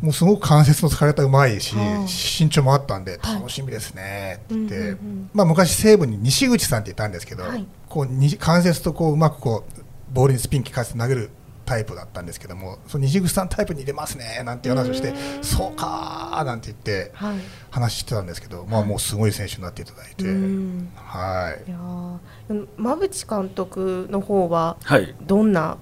[0.00, 3.34] もうすごく関節の疲れたうまいし、はあ身長もあったんで、はい。
[3.36, 5.30] 楽しみですねって言って、うんうんうん。
[5.32, 7.66] まあ、昔、西武に西口さんって言ったんですけど、はい。
[7.88, 11.30] こうに関節とこううまくこうボールにスピン効かせて投げる
[11.64, 17.38] タイプだったんですけども、その西口さんタイプに入れますねなんていう話をしてそうかーなんて言ってはい。
[17.70, 20.24] 話してたんですけど、まあ、もうすごい選手になっていただいて。
[20.24, 20.88] うん。
[20.94, 21.68] はい。
[21.68, 25.14] いやー馬淵監督の方ははい。
[25.22, 25.78] どんな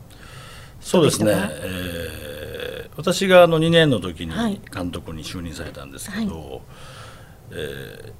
[0.80, 4.60] そうですねえー私があの2年の時にはい。
[4.72, 6.60] 監督に就任されたんですけど、
[7.50, 8.12] えー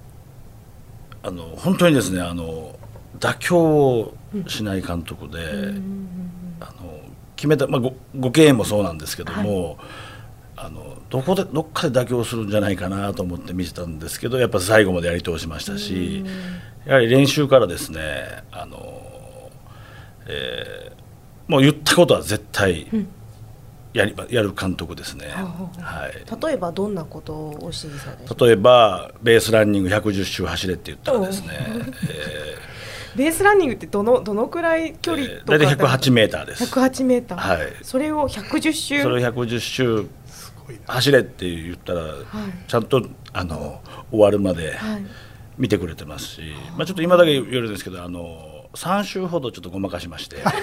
[1.24, 2.76] あの本当にですねあの
[3.20, 4.14] 妥協を
[4.48, 5.38] しない監督で、
[6.58, 6.98] あの
[7.42, 9.76] 決めた、まあ、ごご経営もそうなんですけども、
[10.56, 16.24] あのどこでどっかで妥協するんじゃないかなと思って見てたんですけどやっぱ最後までやり通しましたし、
[16.86, 19.50] やはり練習からですねあの、
[20.28, 21.02] えー
[21.48, 22.86] もう言ったことは絶対
[23.92, 25.26] やり、やる監督ですね。
[25.26, 26.46] はい。
[26.46, 31.48] 例えばどんなことをお指示された例えばベースランニング110周走れって言ったらですね、
[32.08, 32.56] え
[33.16, 36.64] ベースランニングってどのどのくらい距離ー、とか大体108メーターです。
[36.64, 37.72] 108メーター、はい。
[37.82, 40.06] それを110周それを110周
[40.86, 42.14] 走れって言ったら、
[42.66, 45.04] ちゃんとあの終わるまではい。
[45.58, 46.40] 見てくれてますし、
[46.76, 50.54] まあ、ちょっと今だけ言えるんですけどあの3周ほどちょっとごまかしまして、 はい、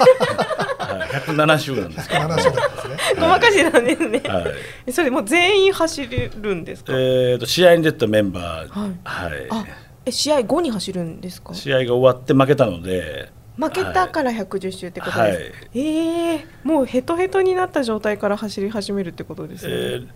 [1.28, 2.36] 107周なんですけど、ね。
[3.20, 4.44] ごまかしなんですね、は
[4.88, 4.92] い。
[4.92, 8.92] それもう全員走れるんですか、えー、と試合に出たメンバー、はい。
[9.04, 9.48] はい。
[9.52, 9.66] あ
[10.06, 11.54] え試合後に走るんですか？
[11.54, 13.32] 試合が終わって負けたので。
[13.58, 15.36] 負けたから110周ってことですか、はい。
[15.74, 20.08] ええもうヘトヘトになった状態から走り始めるってことですね、えー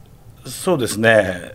[0.46, 1.54] そうですね。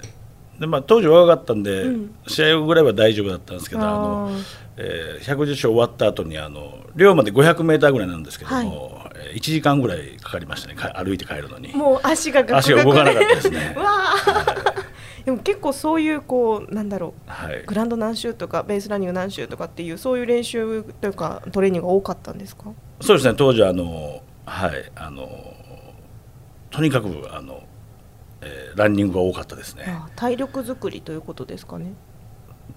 [0.59, 2.15] で、まあ、当時若かったんで、うん。
[2.27, 4.31] 試合後ぐらいは大丈夫だったんですけどあの、
[4.77, 10.75] えー、110勝終わった後にあの寮まで500メーターぐらいなんですけども、えー1時間ぐらいかかりましたね。
[10.75, 11.69] か歩いて帰るのに。
[11.75, 13.75] もう足がガクガク足が動かなかったですね。
[13.77, 14.78] うわー
[15.29, 17.63] でも結構そういうこうなんだろうはい。
[17.67, 22.73] グラウンド何周とかベースランニング何周とかっていうそういう練習というかトレーニングが多かったんですか？
[23.03, 23.35] そうですね。
[23.37, 25.29] 当時はあのはいあの
[26.71, 27.63] とにかくあの、
[28.41, 29.85] えーランニングが多かったですね。
[29.87, 31.93] あ体力作りということですかね？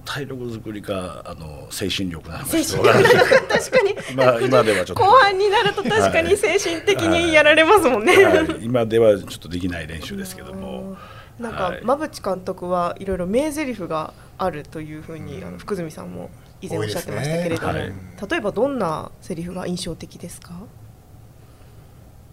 [0.04, 2.48] 体力作りかあの精神力なのか。
[2.50, 3.96] 精神わからない確かに。
[4.12, 5.04] 今今ではちょっと。
[5.06, 10.98] 後半になると確かに精神的にやられますもんね、はい、今ではちょっとできない練習ですけども
[11.42, 11.80] なんか、はい。
[11.82, 16.30] 馬淵監督はいろいろ名台詞があるというふうに、あの福住さんも
[16.62, 17.82] 以前おっしゃってましたけれども、多い。
[17.82, 20.54] ですね例えばどんなセリフが印象的ですか？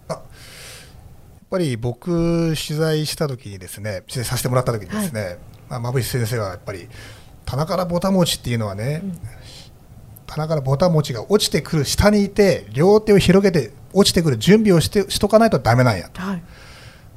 [0.07, 0.21] やっ
[1.49, 6.87] ぱり僕取材した時にですね取材させてもらった時にですね、まあ、馬淵先生はやっぱり
[7.45, 9.01] 棚からぼた餅っていうのはね、
[10.27, 16.21] 棚からぼた餅が落ちてくる下にいて両手を広げて落ちてくる準備をしてしとかないとダメなんやと。
[16.21, 16.43] はい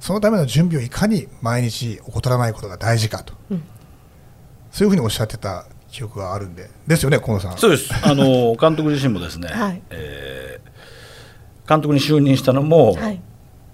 [0.02, 3.62] そのための準備をいかに毎日怠らないことが大事かと、うん。
[4.72, 6.68] そういうふうにおっしゃってた記憶があるんで。
[6.88, 7.56] ですよね河野さん。
[7.56, 7.88] そうです。
[8.02, 9.82] あの 監督自身もですね、はい。
[9.90, 10.72] えー
[11.68, 13.22] 監督に就任したのも、はい。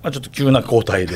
[0.03, 1.15] まあ、ちょっと急な交代で、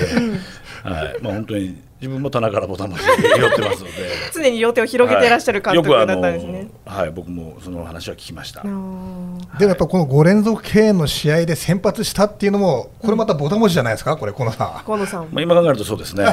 [0.82, 1.22] はい。
[1.22, 3.92] まあ、本当に自分も棚からボタンまで寄ってますので。
[4.34, 8.62] 常に両手を広げていらっしゃる監督だったんですね、はいはい、僕もその話は聞きました。
[8.62, 14.16] でもやっぱこの5連続敬遠の試合で先発したっていうのもこれまたぼたもちじゃないですか？
[14.16, 14.82] これ河野さん。
[14.84, 15.20] 河野さん。
[15.22, 16.24] もまあ、今考えるとそうですね。
[16.26, 16.32] は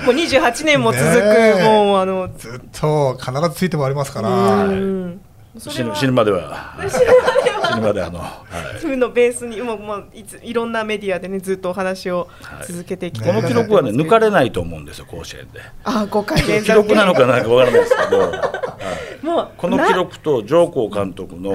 [0.00, 0.06] い。
[0.06, 2.28] もう28年も続く、もうあの。
[2.38, 5.14] ずっと必ずついてもありますから、は
[5.58, 6.76] 死ぬ死ぬまでは。
[7.68, 8.44] 死ぬまであの、は
[8.76, 12.28] い、そうのベースにもうもういついろんなメディアでねずっとお話を
[12.66, 15.60] 続けてきて、はい、この記録はね抜かれないと思うんですよ甲子園で。
[15.84, 18.52] あ5回連続記録なのかなんかわからないですけど、は
[19.22, 21.54] い、もうこの記録と上皇監督の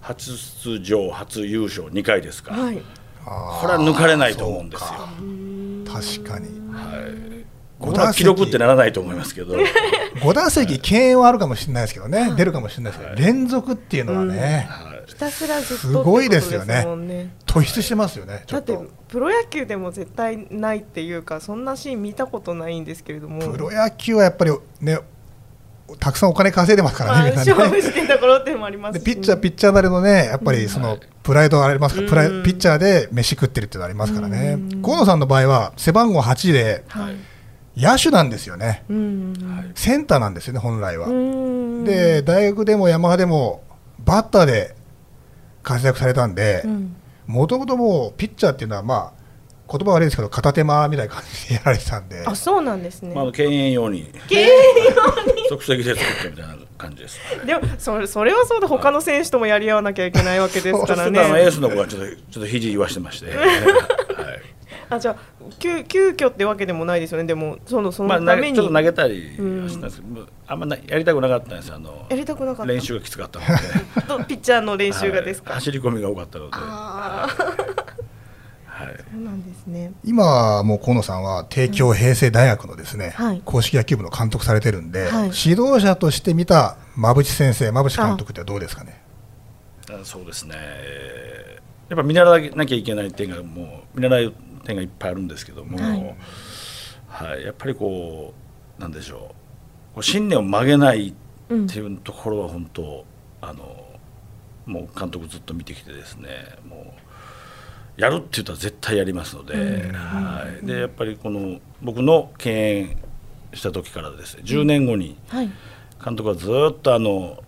[0.00, 2.82] 初出場初優勝2回ですから、はい、
[3.24, 4.88] これは抜かれないと思うんですよ。
[5.86, 7.42] 確かに、はい。
[7.82, 9.54] 5打記録ってならないと思いますけど。
[9.54, 14.68] 5打席敬遠はあるかもしれないですけどね、出るかもしれないですけど、連続っていうのはね、
[15.06, 16.86] ひたすらずっとすごいですよね。
[17.46, 23.40] 突出してますよねだってプロ野球でも絶対ないっていうかそんなシーン見たことないんですけれども。
[23.40, 25.00] プロ野球はやっぱりね
[25.98, 27.44] たくさんお金稼いでますからね、みんな。
[27.44, 34.58] 勝負してところでもあります、ね、ピッチャー、ピッチャーなりのね、やっぱりそのプライドがありますから、プライピッチャーで飯食ってるっていうのありますからね。
[34.82, 37.16] 河野さんの場合は、背番号8で、はい。
[37.76, 39.72] 野手なんですよね、うん。
[39.74, 41.06] センターなんですよね、本来は。
[41.08, 41.84] うん。
[41.84, 43.62] で、大学でもヤマハでも、
[43.98, 44.74] バッターで
[45.62, 46.96] 活躍されたんでう、ん。
[47.26, 49.22] もともともうピッチャーっていうのは、まあ、
[49.70, 53.14] 言葉悪いですけど、片手間みたいな感じでやられてたんで、あそうなんですね。
[53.14, 54.12] まあ敬遠用に。
[54.28, 54.48] 敬遠
[55.48, 57.18] 即席で作ったみたいな感じです。
[57.46, 63.48] でもそれそれはそうで他の選手ともやり合わなきゃいけないわけですからちょっとあのエーねスの子がちょっとちょっと肘言わしてまして、は い
[64.94, 65.16] あじゃあ
[65.58, 67.24] 急急遽ってわけでもないですよね。
[67.24, 68.56] でもそのそまあのために。
[68.56, 71.76] 投げちょっと投げたりはしたんですけど、あんまなやりたくなかったんですよ。
[71.76, 72.72] あのやりたくなかった。
[72.72, 73.52] 練習がきつかったので。
[74.06, 75.58] とピッチャーの練習がですか、はい。
[75.60, 79.92] 走り込みが多かったので、ああはい、そうなんですね。
[80.04, 83.42] 今はもう河野さんは帝京平成大学のですね、はい。
[83.44, 85.30] 公式野球部の監督されてるんで、はい。
[85.46, 89.00] 指導者として見た馬淵先生、馬淵監督ってはどうですかね？
[89.90, 90.54] あそうですね。
[90.56, 96.16] えーやっぱ見習わなきゃいけない点がもう見習う点がいっぱいあるんですけども、はい。
[97.08, 98.32] はいやっぱりこ
[98.78, 101.14] うなんでしょうこう信念を曲げないっ
[101.50, 101.66] うん。
[101.66, 103.04] ていうところは本当
[103.42, 103.86] あの
[104.64, 106.28] もう監督ずっと見てきてですね
[106.66, 106.94] も
[107.98, 109.54] うやるって言ったら絶対やりますので,、
[109.92, 112.96] はい、でやっぱりこの僕の敬遠
[113.52, 115.50] した時からですね10年後にはい。
[116.02, 117.42] 監督はずっとあの、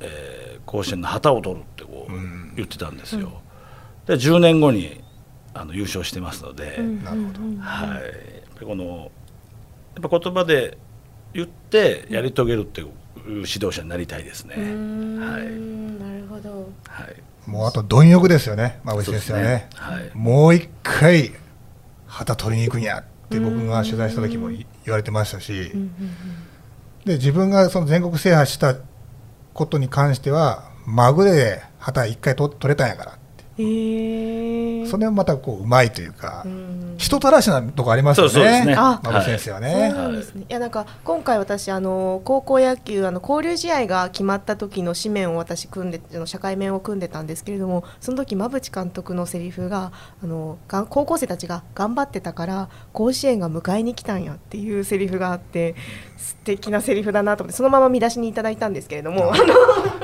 [0.00, 3.40] えー甲子園の旗を取るってこう言ってたんですよ。
[4.04, 5.00] で10年後に
[5.60, 7.40] あの優勝してますので、なるほど。
[7.60, 8.02] はい、やっ
[8.54, 9.10] ぱりこの
[9.94, 10.78] やっぱ言葉で
[11.32, 12.90] 言ってやり遂げるっていう
[13.26, 14.54] 指導者になりたいですね。
[14.56, 17.50] はいなるほどはい。
[17.50, 19.68] もうあと貪欲ですよね、馬淵先生はね。
[19.74, 20.10] はい。
[20.14, 21.32] もう一回
[22.06, 25.72] 旗取りに行くんやって僕が取材した時もい言われてましたし、
[27.04, 28.76] で自分がその全国制覇した
[29.52, 33.18] ことに関してはまぐれで旗一回取取れたんやから
[33.58, 36.94] えそれもまたこううまいというか、うん。
[36.98, 38.32] 人たらしなとこありますよね。
[38.32, 39.92] そうねあ馬淵先生はそうね。
[39.92, 40.44] なんですね。
[40.48, 40.52] い。
[40.52, 49.92] やなんか今回私あの高校野球あの交流試合が決まった時の紙面を私組んであの社会面を組んでたんですけれども、その時馬淵監督のセリフが
[50.22, 55.74] あのが高校生たちが頑張ってたから甲子園が迎えに来たんやっていうセリフがあって
[56.16, 59.44] 素敵なセリフだなと思ってそのまま見出しにいただいたんですけれども、あの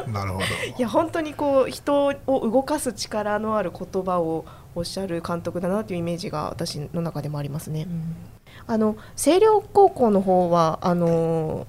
[0.10, 0.44] なるほど。
[0.44, 7.86] いや本当にこう人を動かす力のある言葉をおっしゃる監督だなというイメージが私の中でもありますね。
[8.66, 11.66] あの星稜高校の方はあの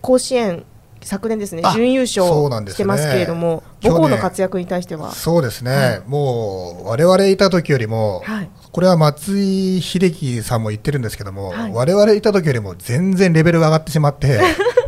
[0.00, 0.64] 甲子園
[1.04, 2.24] 昨年ですねあ準優勝
[2.70, 3.92] してますけれども、去年。
[3.92, 6.02] 母校の活躍に対しては、そうですね、はい。
[6.06, 8.50] もう我々いた時よりも、はい。
[8.70, 11.72] これは松井秀喜さんも言ってるんですけども、はい。
[11.72, 14.40] 我々いた時よりも全然レベルが上がってしまって、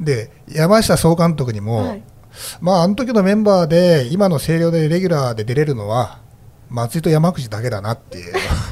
[0.00, 2.02] で山下総監督にも、はい。
[2.60, 6.20] まあ、あの時のメンバーで、今の星稜でレギュラーで出れるのは、
[6.68, 8.18] 松井と山口だけだなって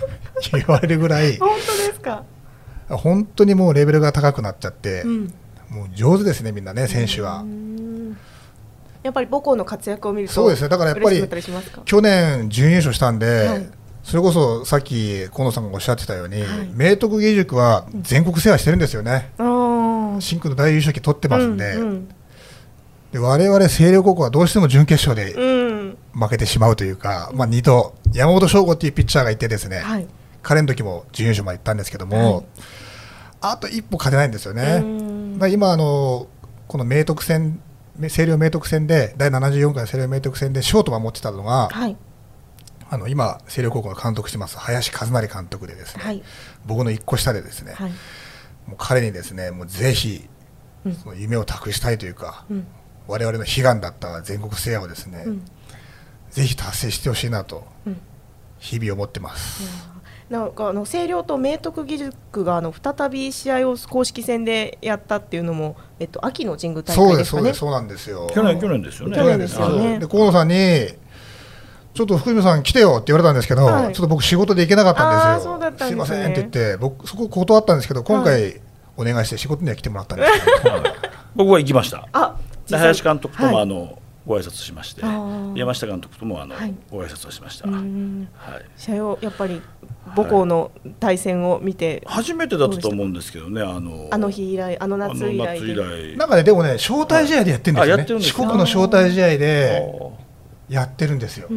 [0.53, 2.25] 言われるぐらい、本当ですか、
[2.89, 5.35] 本当にもうレベルが高くなっちゃって、うん。
[5.71, 7.39] もう上手ですね、みんなね、選手は。
[7.39, 8.17] うん。
[9.03, 10.69] やっぱり母校の活躍を見るとそうですね。
[10.69, 11.23] だからやっぱり
[11.85, 13.67] 去年、準優勝したんで、はい
[14.05, 16.71] それこそさっき河野さんがおっしゃってたように、はい。
[16.73, 22.09] 明徳義塾は全国制覇してるんですよね、真空の大優勝旗取ってますんで、うん
[23.11, 25.59] で我々星稜高校はどうしても準決勝でうん。
[25.59, 25.75] うん
[26.15, 30.07] 負けてしまうというか、まあ、2度、山本翔吾っていうピッチャーがいて、ですね、はい。
[30.43, 32.45] 彼の時も準優勝まで行ったんですけども、はい。
[33.41, 34.81] あと一歩勝てないんですよね。
[34.83, 35.37] うん。
[35.39, 36.29] まあ、今あの、
[36.69, 37.61] この明徳戦、
[38.01, 41.97] 星稜明徳戦で、第74回星稜明徳戦でショート守ってたのが、はい
[42.95, 46.23] あの今、星稜高校の監督してます林和成監督でですね、はい。
[46.65, 47.91] 僕の一個下でですね、はい。
[48.69, 50.29] もう彼にですね、もうぜひ
[50.85, 50.95] うん。
[50.95, 52.67] その夢を託したいというか、うん。
[53.09, 55.45] 我々の悲願だった全国制覇をですね、うん。
[56.31, 58.01] ぜひ達成してほしいなとうん。
[58.61, 59.93] 日々思ってます。
[60.31, 67.43] なんかあの星稜と明徳義塾があの再び試合を公式戦でやったっていうのも、えっと、秋の神宮大そう会ですかね。
[67.49, 67.69] ですそうです。
[67.69, 68.31] そうなんですよ。
[68.33, 69.17] 去年去年ですよね。
[69.17, 69.91] 去年ですよね。
[69.91, 71.04] そうで河野さんに
[71.95, 73.95] ちょっと福島さん来てよって言われたんですけど、はい。
[73.95, 75.73] ちょっと僕仕事で行けなかったんですよ。
[75.79, 75.93] すね。
[75.93, 78.61] いませんって言って僕そこ断ったんですけど今回
[78.97, 80.83] お願いして仕事には来てもらったんですけど、
[81.37, 82.09] 僕は行きました。
[82.13, 82.37] あ
[82.69, 83.63] で林監督とも、はい。
[83.63, 85.03] あのご挨拶しまして
[85.55, 86.75] 山下監督ともあの、はい。
[86.91, 88.27] ご挨拶をしました、うん。
[88.35, 89.61] はい、試合をやっぱり
[90.17, 96.17] 母校の対戦を見て、初めてだったと思うんですけどねあのあの日以来あの夏以来あの夏以来。
[96.17, 98.25] なんかねでもね招待試合でやってるんですよね。
[98.25, 100.24] 四国の招待試合あでー
[100.69, 101.49] やってるんですよ。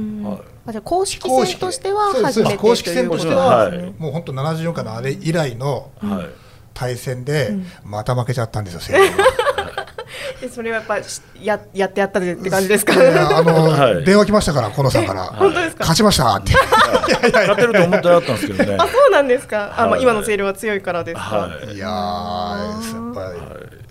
[0.66, 2.58] あじゃあ公式戦としては初めて。
[2.58, 6.26] 公式戦としてはもう本当74回のあれ以来のはい。
[6.74, 7.66] 対戦でうん。
[7.86, 8.82] また負けちゃったんですよ、
[10.54, 14.06] それはやっぱしややってやったでって感じですか、いやあの、 はい。
[14.06, 15.80] 電話来ましたから、河野さんから、本当ですか？
[15.82, 16.54] 勝ちましたって、
[17.32, 18.76] 勝てると思ってなかったんですけどね。
[18.80, 21.74] あそうなんですか、あま今の星稜は強いからですか、はい。
[21.74, 23.40] いやー、やっぱり、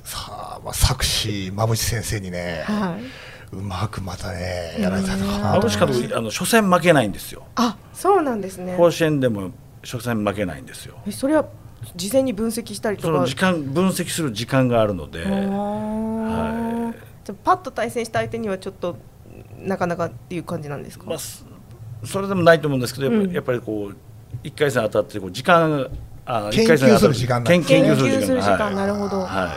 [0.04, 3.02] さあ、まあ、作詞、馬淵先生にね、はい、
[3.52, 7.44] うまくまたね、やられたのかなと馬淵監督あの初戦負けないんですよ。
[7.54, 8.76] あそうなんですね。
[8.76, 10.96] 甲子園でも初戦負けないんですよ。
[11.06, 11.46] えそれは
[11.94, 13.08] 事前に分析したりとか？
[13.08, 16.98] その時間分析する時間があるので、はい。
[17.24, 18.96] じゃあパッと対戦した相手にはちょっと
[19.58, 21.44] なかなかっていう感じなんですか、まあ、す
[22.04, 23.32] それでもないと思うんですけど、やっぱうん。
[23.32, 25.88] やっぱりこう1回戦当たってこう時間
[26.24, 28.74] あ研究一回戦当たする時間研究究する時間、はい。
[28.74, 29.56] なるほど、は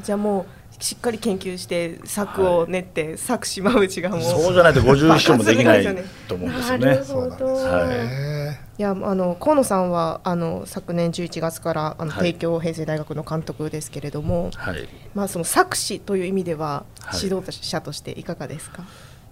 [0.00, 0.02] い。
[0.04, 0.46] じゃあもう
[0.84, 5.82] しっかり研究して策を練って、策島内がもうそうじゃないと51勝もできない
[6.28, 6.84] と思うんですよね。
[6.84, 7.04] なる。
[7.04, 8.60] ほど、そうなんですね。
[8.76, 8.82] い。
[8.82, 12.34] やあの河野さんはあの昨年11月からあの、はい。
[12.34, 17.24] 帝京平成大学の監督ですけれども、はい、まあ、その作詞という意味では、はい。
[17.24, 18.84] 指導者としていかがですか、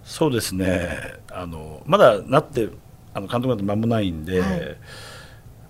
[0.03, 0.89] そうですね。
[1.31, 2.67] あのまだなって
[3.13, 4.77] あの監督なんて間もないんで、はい。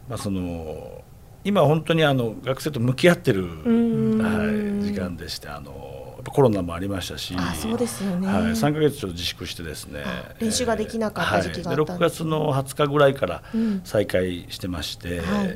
[0.08, 1.04] まあ、その
[1.44, 4.22] 今本当にあの学生と向き合ってる、ん。
[4.22, 13.82] はい、時間でしてあのコロナもありましたしあそうですよね、はい、3か月ちょっと自粛してですねあ練習ができなかった時期があったんはい、でです6月の20日ぐらいからうん。
[13.84, 15.48] 再開してまして、はい。
[15.48, 15.54] は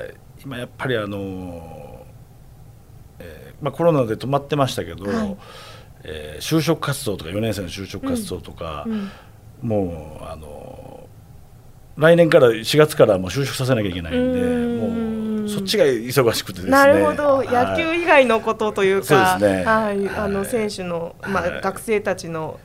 [0.00, 0.14] い。
[0.42, 2.06] 今やっぱりあの、
[3.18, 5.36] えーまあ、コロナで止まってましたけど、はい。
[6.04, 9.10] えー就職活動とか4年生の就職活動とか、うん。
[9.60, 11.08] もうあの
[11.96, 14.78] 来年から4月からもう就職させなきゃいけないんでうん。
[14.78, 15.07] もう
[15.48, 16.70] そっちが忙しくてですね。
[16.70, 17.48] なるほど、はい。
[17.48, 19.64] 野球以外のことというか、ね。
[19.64, 22.60] はい、あのはい選手の、まあはい学生たちの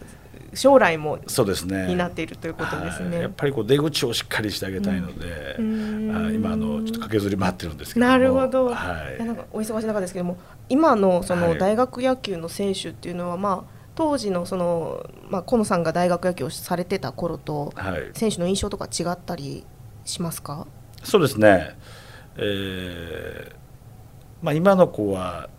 [0.53, 1.87] 将来もそうですね。
[1.87, 3.09] になっているということですね。
[3.09, 3.21] はい。
[3.23, 6.11] やっぱりこう出口をしっかりしてあげたいので、うん。
[6.13, 6.35] はい。
[6.35, 8.11] 今あのちょっと駆けずり回ってるんですけども。
[8.11, 8.73] なるほど、は
[9.19, 9.25] い。
[9.25, 10.37] なんかお忙しい中ですけども
[10.69, 11.53] 今のそはい。
[11.53, 18.11] の大学野球の選手っていうのは、まあ、当時のその、まあ、河野さんが大学野球をされてた頃とはい。
[18.13, 19.65] 選手の印象とか違ったり
[20.05, 20.67] しますか？
[21.03, 21.75] そうですね、
[22.37, 23.63] えー
[24.43, 25.49] まあ、今の子は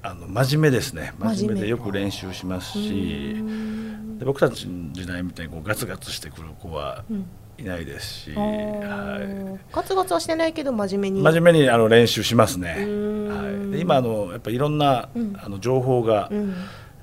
[0.00, 1.12] あの真面目ですね。
[1.18, 3.34] 真面目でよく練習しますし
[4.18, 7.04] で僕たちの時代みたいにこうガツガツしてくる子は
[7.58, 11.22] いないですし、はい、ガツガツはしてないけど真面目に。
[11.22, 16.54] 真面目にあの練習しますね、はい、で今あのやっぱりいろんな、うん、あの情報が、うん。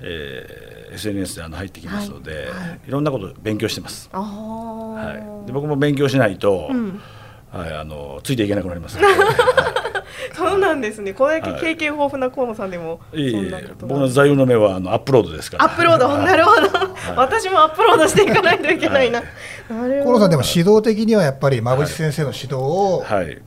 [0.01, 2.45] えー、SNS であの入ってきますので、はい。
[2.47, 4.09] はい、いろんなこと勉強してます。
[4.11, 7.01] はい、で僕も勉強しないと、うん、
[7.55, 9.03] はい、あのついていけなくなります、ね、
[10.35, 11.13] そうなんですね。
[11.13, 15.63] これだけ経験豊富な河野さんでも、はい、いい僕の座右の銘はあのアップロードですから。
[15.63, 16.67] アップロード、なるほど、
[17.15, 19.23] 私もアップロードしていかないといけないな。
[19.69, 23.41] 河野さんでも指導的にはやっぱり馬淵先生の指導を、はい、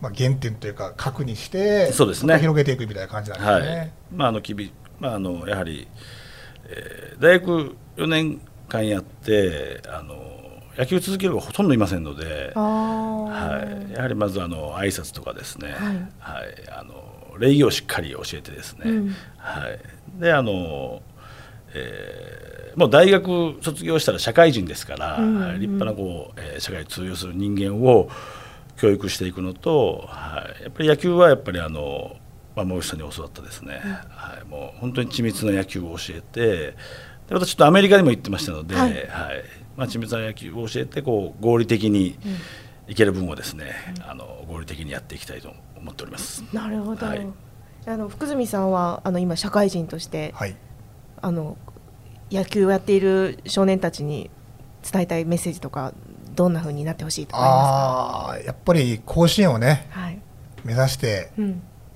[0.00, 2.38] まあ原点というか核にしてそうですね。
[2.38, 3.78] 広げていくみたいな感じなんですね。
[3.78, 5.88] はい、まああのきびまああのやはり、
[6.68, 10.39] えー、大学4年間やってあの
[10.80, 19.78] 野球続けるがほとんどいませんので、はい、やはりまずあの挨拶とかですね、はい、はい、あの礼儀をしっかり教えてですね、うん、はい、
[20.18, 21.02] であの、
[21.74, 28.08] えー、もう大学卒業したら社会人ですから、うんうん、立派なこう、えー、社会に通用する人間を
[28.78, 32.16] 教育していくのと、はい、やっぱり野球はやっぱりあの
[32.56, 36.74] 馬内さんに教わったですね、うん、はい、もう本当に緻密な野球を教えてで
[37.28, 42.18] 私ちょっとアメリカにも行ってましたので、はい、はいまあ、緻密な野球を教えてこう合理的に
[42.88, 46.44] いける分をですね、うん、あの合理的にやっていきたいと思っております。
[46.52, 47.26] なるほど、はい、
[47.86, 50.56] あの福住さんはあの今社会人として、はい、
[51.22, 51.56] あの
[52.30, 54.30] 野球をやっている少年たちに
[54.90, 55.94] 伝えたいメッセージとか
[56.34, 58.46] どんなふうになってほしいと思いますか？
[58.46, 60.20] やっぱり甲子園をね、はい、
[60.64, 61.32] 目指して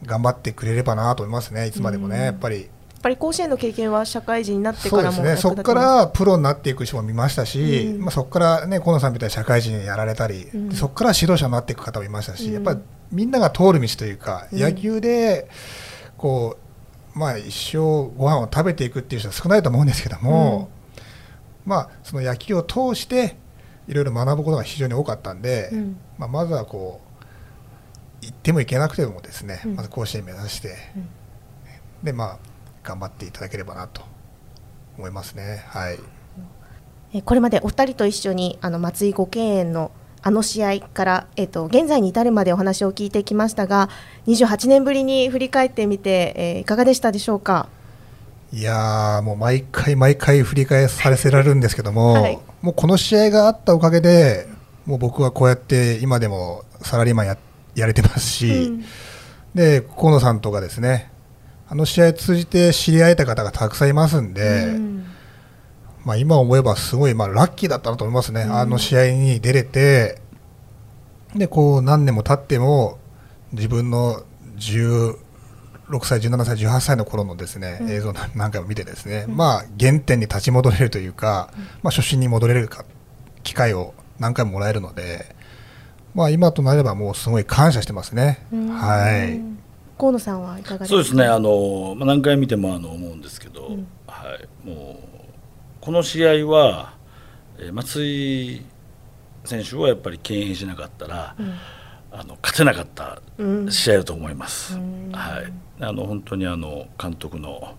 [0.05, 2.69] 頑張ってくれればなと思いますねいつまでもね、やっぱり
[3.05, 5.41] ぱり甲子園の経験は社会人になってからもそうですね。
[5.43, 12.81] そこからプロになっていく人も見ましたし、うん、まあ、そこからね河野さんみたいに社会人やられたり、うん、そこから指導者になっていく方もいましたし、うん、やっぱり
[13.13, 15.49] みんなが通る道というか、野球で
[16.17, 16.57] こ
[17.15, 17.79] う、まあ、一生
[18.17, 20.71] ご飯を食べていくっていう人は少ないと思うんですけども、
[21.67, 23.37] まあ、その野球を通して
[23.87, 25.71] いろいろ学ぶことが非常に多かったんで、
[26.19, 27.03] まあ、まずはこ
[28.23, 30.77] う行っても行けなくてもですね、まず甲子園目指して、
[32.03, 32.54] でまあ
[32.85, 34.03] 頑張っていただければなと
[34.97, 35.65] 思いますね。
[35.69, 35.99] はい。
[37.23, 39.91] これまでお二人と一緒にあの松井五敬園の
[40.27, 43.91] あの試合から、えっと、現在に至るまでお話を聞いてきましたが
[44.27, 47.69] 28年ぶりに振り返ってみて、えー、いかがでしたでしょうか？
[48.51, 54.47] いやもう毎回毎回振り返させられるんですけども、はい、もうこの試合があったおかげで
[54.87, 57.37] もう僕はこうやって今でもサラリーマンや
[57.75, 58.85] やれてますし、うん、
[59.55, 61.11] で河野さんとかですね
[61.75, 65.05] あの試合通じて知り合えた方がたくさんいますんで、うん、
[66.05, 70.21] まあ、今思えばすごいまあラッキーだったなと思いますね、うん、あの試合に出れて
[71.35, 73.01] でこう何年も経っても
[73.51, 74.23] 自分の
[74.57, 75.17] 16
[76.05, 81.53] 歳、17歳、18歳の頃のですね、うん、映像なんかを見てですね、まあ、原点に立ち戻れるというか、
[81.83, 82.85] まあ、初心に戻れるか
[83.43, 85.35] 機会を何回ももらえるので、
[86.15, 88.47] まあ、今となればもうすごい感謝してますね。
[88.53, 89.64] はい
[89.97, 90.91] 河野さんはいかがですか？
[90.95, 94.97] そうですねあの、まあ、何回見てもあの思うんですけど、うん、はい、もう
[95.81, 96.95] この試合は、
[97.59, 98.63] えー、松井
[99.45, 101.55] 選手はやっぱり敬遠しなかったら、うん、
[102.13, 103.21] あの勝てなかった
[103.71, 104.77] 試合だと思います。
[104.77, 107.75] うん、はい、あの本当にあの監督の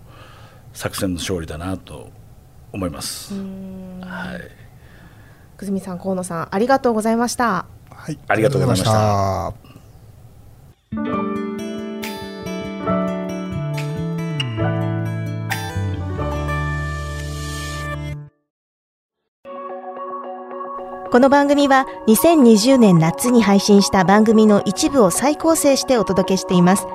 [0.72, 2.10] 作戦の勝利だなと
[2.72, 3.34] 思います。
[3.34, 3.40] は
[4.36, 4.40] い。
[5.58, 7.64] 久住さん、河野さん、ありがとうございました。
[7.90, 9.54] はい、ありがとうございました。
[21.10, 26.88] この番組は2020年夏に配信した番組の一部を再構成してお届けしています。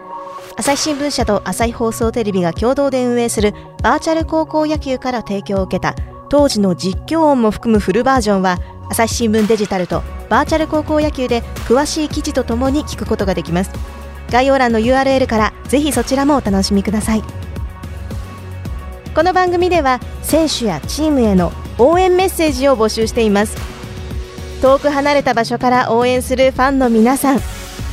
[0.57, 5.95] 朝日新聞社と朝日放送テレビが共同で運営するバーチャル高校野球から提供を受けた
[6.29, 8.59] 当時の実況音も含むフルバージョンは
[8.89, 13.71] 朝日新聞デジタルとバーチャル高校野球で詳しい記事とともに聞くことができます。
[14.29, 17.23] 概要欄の URL からぜひそちらもお楽しみください。
[19.15, 23.70] この番組では選手やチームへの応援メッセージを募集しています。
[24.61, 27.39] 遠く離れた場所から応援するファンの皆さん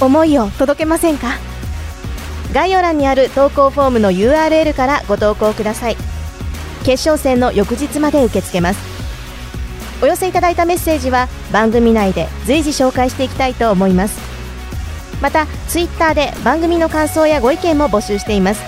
[0.01, 1.39] 思いを届けませんか？
[2.53, 5.97] 概要欄にある投稿フォームの URL からご投稿ください。
[6.85, 8.81] 決勝戦の翌日まで受け付けます。
[10.03, 14.21] お寄せいただいたメッセージは番組内で随時紹介していきたいと思います。
[15.21, 18.62] またツイッターで番組の感想やご意見も募集しています。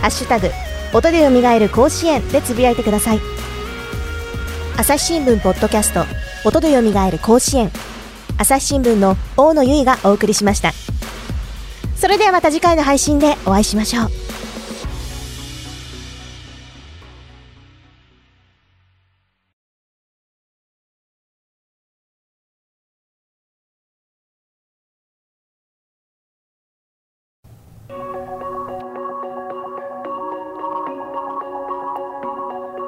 [0.00, 0.50] ハッシュタグ
[0.94, 3.20] 音でよみがえる甲子園でつぶやいてください。
[4.76, 6.04] 朝日新聞ポッドキャスト
[6.46, 7.72] 音でよみがえる甲子園。
[8.38, 10.70] 朝日新聞の大野由依がお送りしました。
[11.96, 14.10] それではまた次回の配信でお会いしましょう。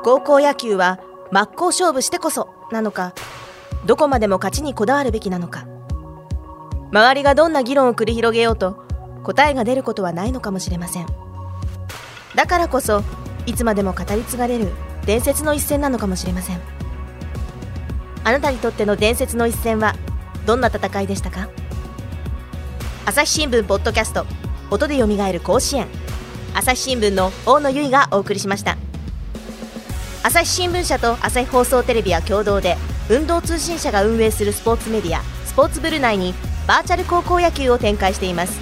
[0.05, 1.01] 高校野球は
[1.33, 3.15] 真っ向勝負してこそなのか
[3.87, 5.67] どこまでも勝ちにこだわるべきなのか。
[6.91, 8.85] 周りがどんな議論を繰り広げようと
[9.23, 11.07] 答えが出ることはないのかもしれません。
[12.35, 13.03] だからこそ
[13.47, 14.69] いつまでも語り継がれる
[15.07, 16.61] 伝説の一戦なのかもしれません。
[18.25, 19.95] あなたにとっての伝説の一戦は
[20.47, 21.49] どんな戦いでしたか？
[23.07, 24.27] 朝日新聞ポッドキャスト
[24.71, 25.89] 音でよみがえる甲子園。
[26.55, 28.77] 朝日新聞の大野由依がお送りしました。
[30.23, 32.77] 朝日新聞社と朝日放送テレビは共同で
[33.09, 36.35] 運動通信社が運営するスポーツメディアスポーツブル内に
[36.67, 38.61] バーチャル高校野球を展開しています。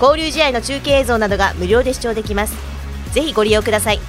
[0.00, 2.54] 交流試合の中継映像などが無料で視聴できます。
[3.12, 4.00] ぜひご利用ください。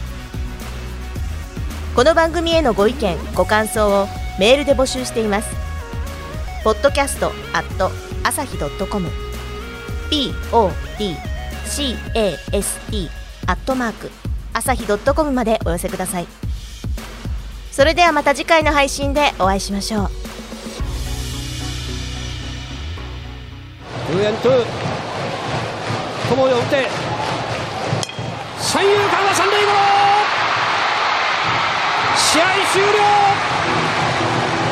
[1.95, 5.49] この番組へのご意見ご感想をメールで募集しています。
[6.63, 7.89] ポッドキャストアット
[8.23, 9.07] 朝日 .com
[10.51, 14.11] podcast アットマーク
[14.53, 16.46] 朝日 .com までお寄せください。
[17.77, 20.09] それではまた次回の配信でお会いしましょう。
[24.09, 24.65] two and two
[26.27, 26.87] 友を打って
[28.57, 29.77] 三遊間は三塁ゴロ。
[32.17, 32.87] 試合終了。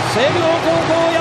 [0.10, 1.14] 星稜高校